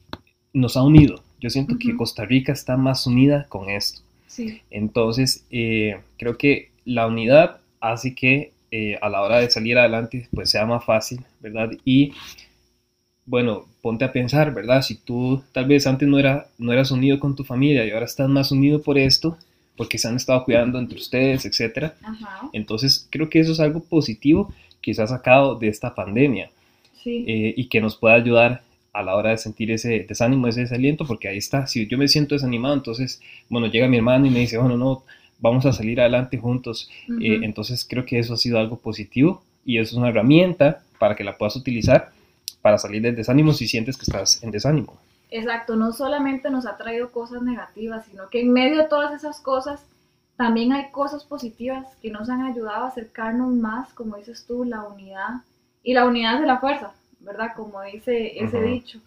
[0.53, 1.23] nos ha unido.
[1.39, 4.01] Yo siento que Costa Rica está más unida con esto.
[4.69, 10.29] Entonces, eh, creo que la unidad hace que eh, a la hora de salir adelante,
[10.33, 11.71] pues sea más fácil, ¿verdad?
[11.83, 12.13] Y
[13.25, 14.81] bueno, ponte a pensar, ¿verdad?
[14.81, 18.05] Si tú tal vez antes no, era, no eras unido con tu familia y ahora
[18.05, 19.37] estás más unido por esto,
[19.77, 21.93] porque se han estado cuidando entre ustedes, etc.
[22.53, 26.49] Entonces, creo que eso es algo positivo que se ha sacado de esta pandemia
[27.05, 28.63] eh, y que nos puede ayudar
[28.93, 32.07] a la hora de sentir ese desánimo, ese desaliento, porque ahí está, si yo me
[32.07, 35.03] siento desanimado, entonces, bueno, llega mi hermano y me dice, bueno, no,
[35.39, 36.89] vamos a salir adelante juntos.
[37.21, 41.15] Eh, entonces, creo que eso ha sido algo positivo y eso es una herramienta para
[41.15, 42.11] que la puedas utilizar
[42.61, 44.99] para salir del desánimo si sientes que estás en desánimo.
[45.31, 49.39] Exacto, no solamente nos ha traído cosas negativas, sino que en medio de todas esas
[49.39, 49.85] cosas
[50.35, 54.83] también hay cosas positivas que nos han ayudado a acercarnos más, como dices tú, la
[54.83, 55.41] unidad.
[55.83, 57.53] Y la unidad de la fuerza, ¿verdad?
[57.55, 58.99] Como dice ese dicho.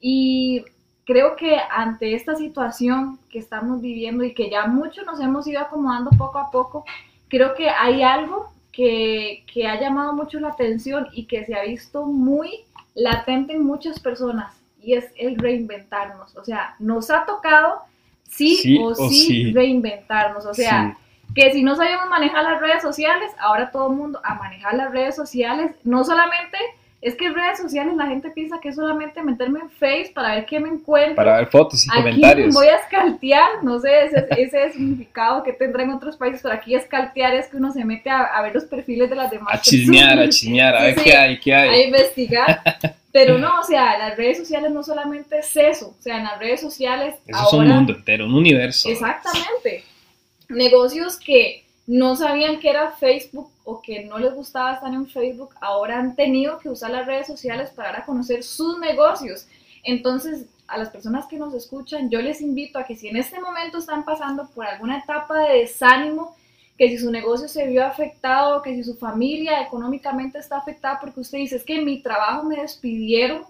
[0.00, 0.64] Y
[1.04, 5.60] creo que ante esta situación que estamos viviendo y que ya muchos nos hemos ido
[5.60, 6.84] acomodando poco a poco,
[7.28, 11.62] creo que hay algo que, que ha llamado mucho la atención y que se ha
[11.62, 12.64] visto muy
[12.94, 14.56] latente en muchas personas
[14.86, 16.36] y es el reinventarnos.
[16.36, 17.80] O sea, nos ha tocado
[18.22, 20.46] sí, o, sí, reinventarnos.
[20.46, 20.96] O sea,
[21.34, 24.92] que si no sabemos manejar las redes sociales, ahora todo el mundo a manejar las
[24.92, 26.56] redes sociales, no solamente
[27.06, 30.34] es que en redes sociales la gente piensa que es solamente meterme en Face para
[30.34, 31.14] ver qué me encuentro.
[31.14, 32.52] Para ver fotos y aquí comentarios.
[32.52, 36.74] voy a escaltear, no sé ese, ese significado que tendrá en otros países, pero aquí
[36.74, 40.18] escaltear es que uno se mete a, ver los perfiles de las demás A chismear,
[40.18, 41.68] a chismear, a ver qué hay, qué hay.
[41.68, 42.62] A investigar.
[43.12, 46.38] Pero no, o sea, las redes sociales no solamente es eso, o sea, en las
[46.40, 47.14] redes sociales...
[47.26, 48.90] Eso es un mundo entero, un universo.
[48.90, 49.84] Exactamente.
[50.48, 55.54] Negocios que no sabían que era Facebook o que no les gustaba estar en Facebook,
[55.60, 59.46] ahora han tenido que usar las redes sociales para dar a conocer sus negocios.
[59.84, 63.40] Entonces, a las personas que nos escuchan, yo les invito a que si en este
[63.40, 66.34] momento están pasando por alguna etapa de desánimo,
[66.78, 71.20] que si su negocio se vio afectado, que si su familia económicamente está afectada porque
[71.20, 73.44] usted dice, es que mi trabajo me despidieron,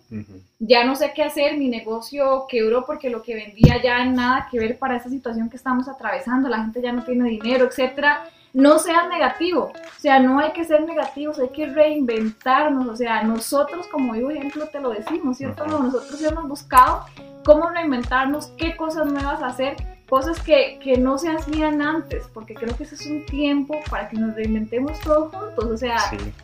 [0.59, 4.61] ya no sé qué hacer, mi negocio quebró porque lo que vendía ya nada que
[4.61, 8.29] ver para esa situación que estamos atravesando, la gente ya no tiene dinero, etcétera.
[8.53, 13.23] No seas negativo, o sea, no hay que ser negativos, hay que reinventarnos, o sea,
[13.23, 15.67] nosotros como yo ejemplo te lo decimos, ¿cierto?
[15.67, 17.05] Nosotros hemos buscado
[17.45, 19.77] cómo reinventarnos, qué cosas nuevas hacer
[20.09, 24.09] cosas que, que, no se hacían antes, porque creo que ese es un tiempo para
[24.09, 25.65] que nos reinventemos todos juntos.
[25.65, 25.99] O sea,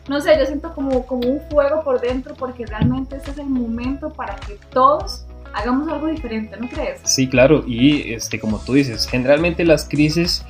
[0.07, 3.47] no sé, yo siento como, como un fuego por dentro, porque realmente este es el
[3.47, 6.99] momento para que todos hagamos algo diferente, ¿no crees?
[7.03, 10.43] Sí, claro, y este, como tú dices, generalmente las crisis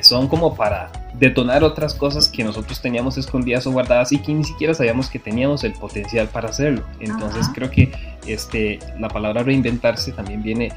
[0.00, 4.44] son como para detonar otras cosas que nosotros teníamos escondidas o guardadas y que ni
[4.44, 6.82] siquiera sabíamos que teníamos el potencial para hacerlo.
[7.00, 7.92] Entonces creo que
[8.26, 10.72] este, la palabra reinventarse también viene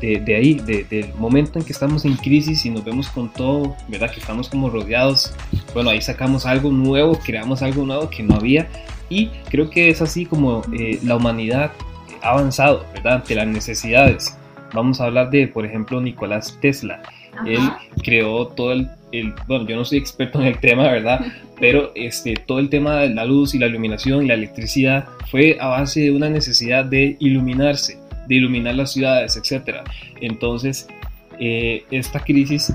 [0.00, 4.10] de, ahí, del momento en que estamos en crisis y nos vemos con todo, ¿verdad?
[4.10, 5.32] Que estamos como rodeados,
[5.74, 8.68] bueno, ahí sacamos algo nuevo, creamos algo nuevo que no había
[9.08, 11.72] y creo que es así como eh, la humanidad
[12.22, 13.14] ha avanzado, ¿verdad?
[13.14, 14.36] Ante las necesidades.
[14.72, 17.02] Vamos a hablar de, por ejemplo, Nicolás Tesla.
[17.46, 17.60] Él
[18.02, 21.20] creó todo el, el, bueno, yo no soy experto en el tema, ¿verdad?
[21.60, 25.58] Pero este, todo el tema de la luz y la iluminación y la electricidad fue
[25.60, 27.99] a base de una necesidad de iluminarse
[28.30, 29.78] de iluminar las ciudades, etc.
[30.20, 30.86] Entonces,
[31.40, 32.72] eh, esta crisis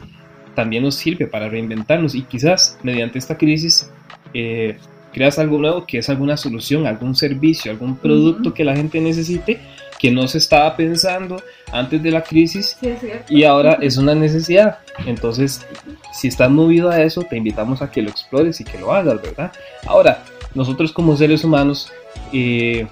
[0.53, 3.89] también nos sirve para reinventarnos y quizás mediante esta crisis
[4.33, 4.77] eh,
[5.13, 9.59] creas algo nuevo que es alguna solución, algún servicio, algún producto que la gente necesite
[9.97, 11.41] que no se estaba pensando
[11.71, 12.93] antes de la crisis Sí,
[13.29, 14.79] y ahora es una necesidad.
[15.05, 15.65] Entonces,
[16.11, 19.21] si estás movido a eso, te invitamos a que lo explores y que lo hagas,
[19.21, 19.53] ¿verdad?
[19.85, 20.21] Ahora,
[20.53, 21.93] nosotros como seres humanos,
[22.33, 22.87] eh,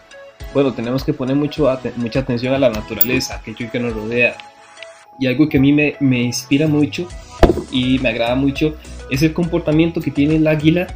[0.53, 4.35] bueno, tenemos que poner mucho ate- mucha atención a la naturaleza, aquello que nos rodea.
[5.19, 7.07] Y algo que a mí me, me inspira mucho
[7.71, 8.75] y me agrada mucho
[9.11, 10.87] es el comportamiento que tiene el águila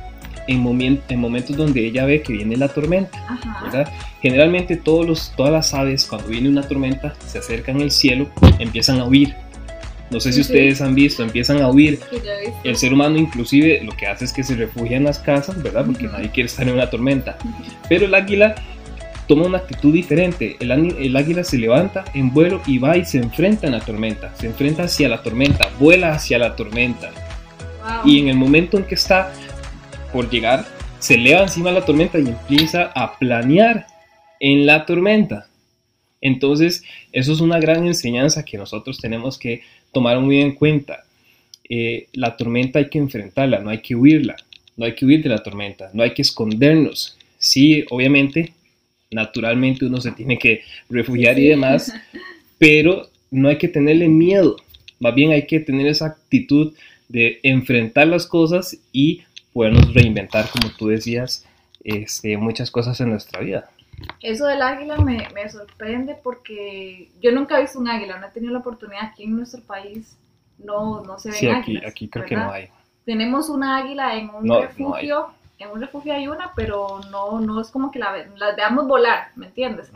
[0.48, 3.18] en, momen- en momentos donde ella ve que viene la tormenta.
[3.64, 3.92] ¿verdad?
[4.22, 8.28] Generalmente todos los, todas las aves cuando viene una tormenta se acercan al cielo,
[8.60, 9.36] empiezan a huir.
[10.10, 12.00] No sé si Sí, ustedes han visto, empiezan a huir.
[12.64, 15.86] El ser humano inclusive lo que hace es que se refugia en las casas, ¿verdad?
[15.86, 16.16] Porque Ujú.
[16.16, 17.38] nadie quiere estar en una tormenta.
[17.90, 18.56] Pero el águila
[19.28, 20.58] toma una actitud diferente.
[20.60, 24.34] El, águila se levanta en vuelo y va y se enfrenta en la tormenta.
[24.36, 27.12] Se enfrenta hacia la tormenta, vuela hacia la tormenta.
[27.82, 28.12] Wow.
[28.12, 29.32] Y en el momento en que está
[30.12, 30.66] por llegar,
[31.00, 33.86] se eleva encima de la tormenta y empieza a planear
[34.40, 35.48] en la tormenta.
[36.22, 39.62] Entonces, eso es una gran enseñanza que nosotros tenemos que
[39.92, 41.04] tomar muy en cuenta.
[41.70, 44.36] Eh, la tormenta hay que enfrentarla, no hay que huirla,
[44.78, 47.18] no hay que huir de la tormenta, no hay que escondernos.
[47.38, 48.54] Sí, obviamente,
[49.12, 51.94] naturalmente uno se tiene que refugiar Sí, y demás,
[52.58, 54.58] pero no hay que tenerle miedo,
[55.00, 56.74] más bien hay que tener esa actitud
[57.10, 61.46] de enfrentar las cosas y podernos reinventar, como tú decías,
[61.84, 63.70] este, muchas cosas en nuestra vida.
[64.22, 68.32] Eso del águila me, me sorprende porque yo nunca he visto un águila, no he
[68.32, 70.18] tenido la oportunidad aquí en nuestro país,
[70.60, 72.68] no, no se ven Sí, aquí, águilas, aquí creo que no hay.
[73.06, 75.28] Tenemos una águila en un No, no refugio,
[75.60, 78.88] en un refugio hay una, pero no, no es como que la, ve- la veamos
[78.88, 79.92] volar, ¿me entiendes?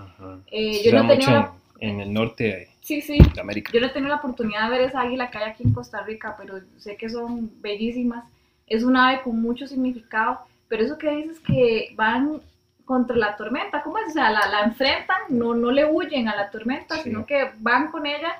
[0.51, 3.71] Eh, yo no tenido la- en, el norte Sí, sí, de América.
[3.73, 6.01] yo no he tenido la oportunidad de ver esa águila que hay aquí en Costa
[6.03, 8.25] Rica, pero sé que son bellísimas.
[8.67, 12.41] Es una ave con mucho significado, pero eso que dices que van
[12.85, 14.07] contra la tormenta, ¿cómo es?
[14.09, 17.03] O sea, la, la enfrentan, no, no le huyen a la tormenta, Sí.
[17.03, 18.33] sino que van con ella.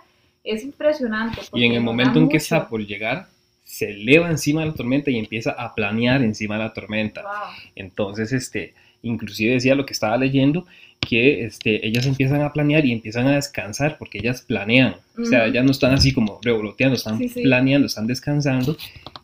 [0.44, 1.40] Es impresionante.
[1.54, 3.28] Y en el momento en que está por llegar,
[3.72, 7.22] se eleva encima de la tormenta y empieza a planear encima de la tormenta.
[7.22, 7.32] Wow.
[7.76, 10.66] Entonces, este, inclusive decía lo que estaba leyendo,
[11.00, 14.98] que este, ellas empiezan a planear y empiezan a descansar porque ellas planean.
[15.18, 17.44] O sea, ya no están así como revoloteando, están Sí, sí.
[17.44, 18.76] planeando, están descansando.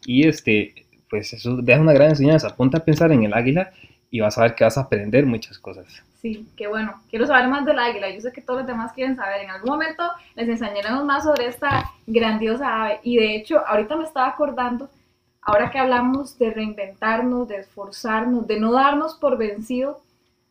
[0.06, 0.74] Y este,
[1.10, 2.56] pues eso deja una gran enseñanza.
[2.56, 3.74] Ponte a pensar en el águila
[4.10, 5.86] y vas a ver que vas a aprender muchas cosas.
[6.28, 7.02] Sí, qué bueno.
[7.10, 8.10] Quiero saber más del águila.
[8.10, 9.44] Yo sé que todos los demás quieren saber.
[9.44, 10.04] En algún momento
[10.36, 13.00] les enseñaremos más sobre esta grandiosa ave.
[13.04, 14.90] Y de hecho, ahorita me estaba acordando,
[15.42, 20.02] ahora que hablamos de reinventarnos, de esforzarnos, de no darnos por vencido.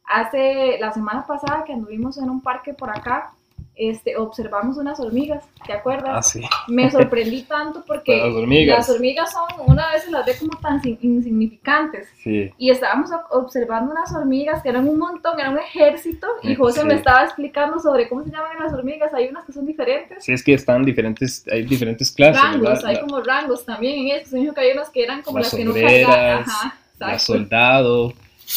[0.07, 3.35] Hace la semana pasada que anduvimos en un parque por acá,
[3.79, 6.11] este, observamos unas hormigas, ¿te acuerdas?
[6.15, 6.41] Ah, sí.
[6.69, 8.79] Me sorprendí tanto porque Las hormigas.
[8.79, 12.09] las hormigas son, una vez las ve como tan insignificantes.
[12.23, 12.53] Sí.
[12.59, 16.27] Y estábamos ob- observando unas hormigas que eran un montón, era un ejército.
[16.43, 16.87] Y Sí, José sí.
[16.87, 19.13] me estaba explicando sobre cómo se llaman las hormigas.
[19.15, 20.25] Hay unas que son diferentes.
[20.25, 22.87] Sí, es que están diferentes, hay diferentes clases, rangos, ¿verdad?
[22.87, 24.31] hay La- como rangos también en eso.
[24.31, 26.43] Se dijo que hay unas que eran como Las las, que no obreras, cargaban.
[26.45, 27.25] Ajá, la exacto.
[27.25, 28.13] soldado,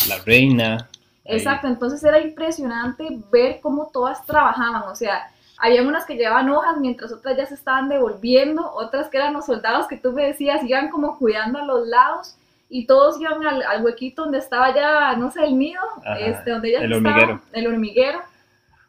[0.07, 0.89] la reina.
[1.35, 6.77] Exacto, entonces era impresionante ver cómo todas trabajaban, o sea, habían unas que llevaban hojas
[6.77, 10.63] mientras otras ya se estaban devolviendo, otras que eran los soldados que tú me decías,
[10.63, 12.35] iban como cuidando a los lados
[12.69, 16.51] y todos iban al, al huequito donde estaba ya, no sé, el nido, Ajá, este,
[16.51, 17.41] donde ellas el estaban, hormiguero.
[17.53, 18.19] el hormiguero.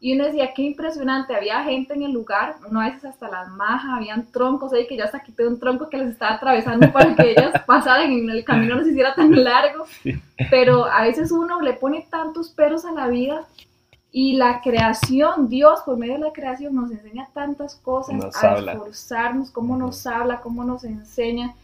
[0.03, 3.51] Y uno decía, qué impresionante, había gente en el lugar, uno a veces hasta las
[3.51, 7.15] majas, habían troncos ahí que ya hasta quité un tronco que les estaba atravesando para
[7.15, 9.85] que ellas pasaran y el camino no se hiciera tan largo.
[10.51, 13.47] Pero a veces uno le pone tantos peros a la vida
[14.11, 18.53] y la creación, Dios por medio de la creación nos enseña tantas cosas, Nos a
[18.53, 18.73] habla.
[18.73, 21.55] esforzarnos, cómo nos habla, cómo nos enseña.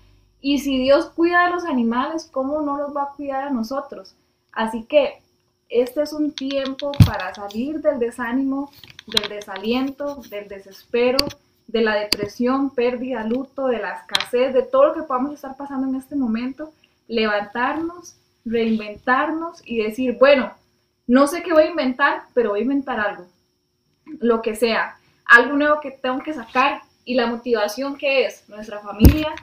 [0.41, 4.14] Y si Dios cuida a los animales, ¿cómo no nos va a cuidar a nosotros?
[4.53, 5.20] Así que
[5.68, 8.70] este es un tiempo para salir del desánimo,
[9.06, 11.18] del desaliento, del desespero,
[11.66, 15.88] de la depresión, pérdida, luto, de la escasez, de todo lo que podamos estar pasando
[15.88, 16.72] en este momento,
[17.08, 20.52] levantarnos, reinventarnos y decir, bueno,
[21.06, 23.26] no sé qué voy a inventar, pero voy a inventar algo,
[24.20, 28.80] lo que sea, algo nuevo que tengo que sacar y la motivación que es nuestra
[28.80, 29.34] familia,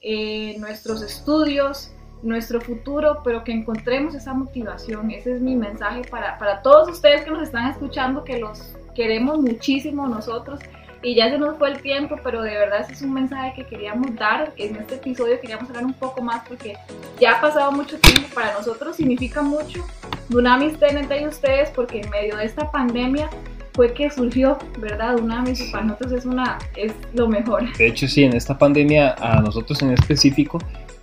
[0.00, 1.92] eh, nuestros estudios,
[2.22, 5.10] nuestro futuro, pero que encontremos esa motivación.
[5.10, 9.38] Ese es mi mensaje para, para todos ustedes que nos están escuchando, que los queremos
[9.38, 10.60] muchísimo nosotros.
[11.02, 13.64] Y ya se nos fue el tiempo, pero de verdad ese es un mensaje que
[13.64, 14.52] queríamos dar.
[14.58, 16.74] En este episodio queríamos hablar un poco más porque
[17.18, 18.28] ya ha pasado mucho tiempo.
[18.34, 19.82] Para nosotros significa mucho.
[20.28, 23.30] Dunamis TNT y ustedes, porque en medio de esta pandemia
[23.72, 25.16] fue que surgió, ¿verdad?
[25.16, 27.74] Dunamis y para nosotros es, una, es lo mejor.
[27.78, 30.58] De hecho, sí, en esta pandemia, a nosotros en específico,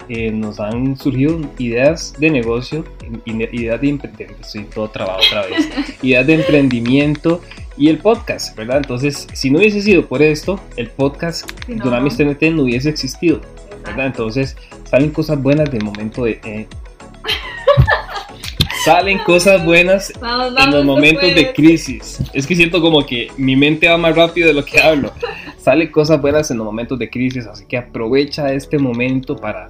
[0.10, 2.86] eh, nos han surgido ideas de negocio,
[3.26, 4.40] ideas de emprendimiento,
[4.74, 5.70] todo trabajo otra vez,
[6.02, 7.42] ideas de emprendimiento
[7.78, 8.78] y el podcast, ¿verdad?
[8.78, 12.90] Entonces, si no hubiese sido por esto, el podcast Si no, Dunamis TNT no hubiese
[12.90, 13.42] existido,
[13.86, 14.08] ¿verdad?
[14.08, 16.40] Entonces, salen cosas buenas del momento de...
[16.44, 16.68] eh,
[18.86, 22.20] salen cosas buenas Vamos, en vamos, los se momentos de crisis.
[22.34, 25.12] Es que siento como que mi mente va más rápido de lo que hablo.
[25.68, 29.70] Salen cosas buenas en los momentos de crisis, así que aprovecha este momento para,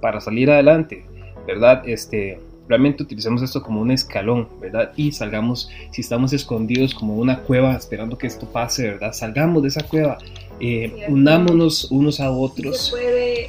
[0.00, 1.04] para salir adelante,
[1.46, 1.82] ¿verdad?
[1.86, 4.92] Este, realmente utilicemos esto como un escalón, ¿verdad?
[4.96, 9.12] Y salgamos, si estamos escondidos como una cueva esperando que esto pase, ¿verdad?
[9.12, 10.18] Salgamos de esa cueva,
[10.58, 12.90] eh, unámonos unos a otros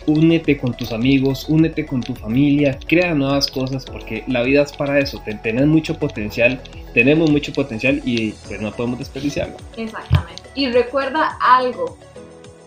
[0.08, 4.74] únete con tus amigos, únete con tu familia, crea nuevas cosas porque la vida es
[4.74, 6.62] para eso, te- tenés mucho potencial,
[6.94, 9.56] tenemos mucho potencial y pues no podemos desperdiciarlo.
[9.78, 10.44] Exactamente.
[10.54, 11.98] Y recuerda algo,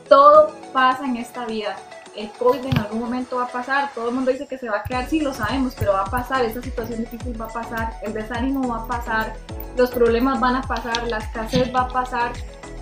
[0.08, 1.76] todo pasa en esta vida.
[2.16, 4.78] El COVID en algún momento va a pasar, todo el mundo dice que se va
[4.78, 7.92] a quedar, sí lo sabemos, pero va a pasar, esta situación difícil va a pasar,
[8.02, 9.34] el desánimo va a pasar,
[9.76, 12.32] los problemas van a pasar, la escasez va a pasar,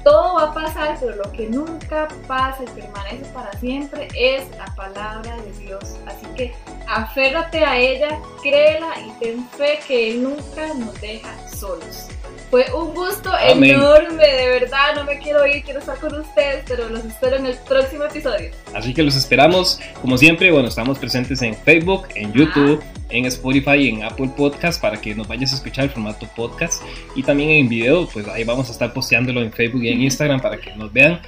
[0.03, 4.67] todo va a pasar, pero lo que nunca pasa y permanece para siempre es la
[4.75, 5.99] palabra de Dios.
[6.07, 6.55] Así que
[6.89, 12.09] aférrate a ella, créela y ten fe que Él nunca nos deja solos.
[12.51, 13.75] Fue un gusto Amén.
[13.75, 17.47] enorme, de verdad, no me quiero ir, quiero estar con ustedes, pero los espero en
[17.47, 18.51] el próximo episodio.
[18.75, 23.77] Así que los esperamos, como siempre, bueno, estamos presentes en Facebook, en YouTube, en Spotify
[23.77, 26.83] y en Apple Podcast para que nos vayas a escuchar el formato podcast
[27.15, 30.41] y también en video, pues ahí vamos a estar posteándolo en Facebook y en Instagram
[30.41, 31.21] para que nos vean.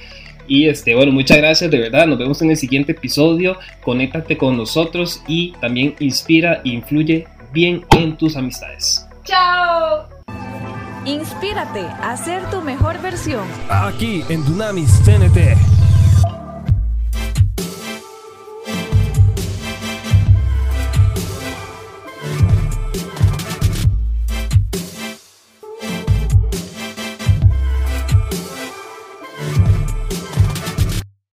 [0.47, 2.07] Y este, bueno, muchas gracias de verdad.
[2.07, 3.57] Nos vemos en el siguiente episodio.
[3.83, 9.07] Conéctate con nosotros y también inspira e influye bien en tus amistades.
[9.23, 10.20] ¡Chao!
[11.05, 13.47] Inspírate a ser tu mejor versión.
[13.69, 15.80] Aquí en Dunamis TNT.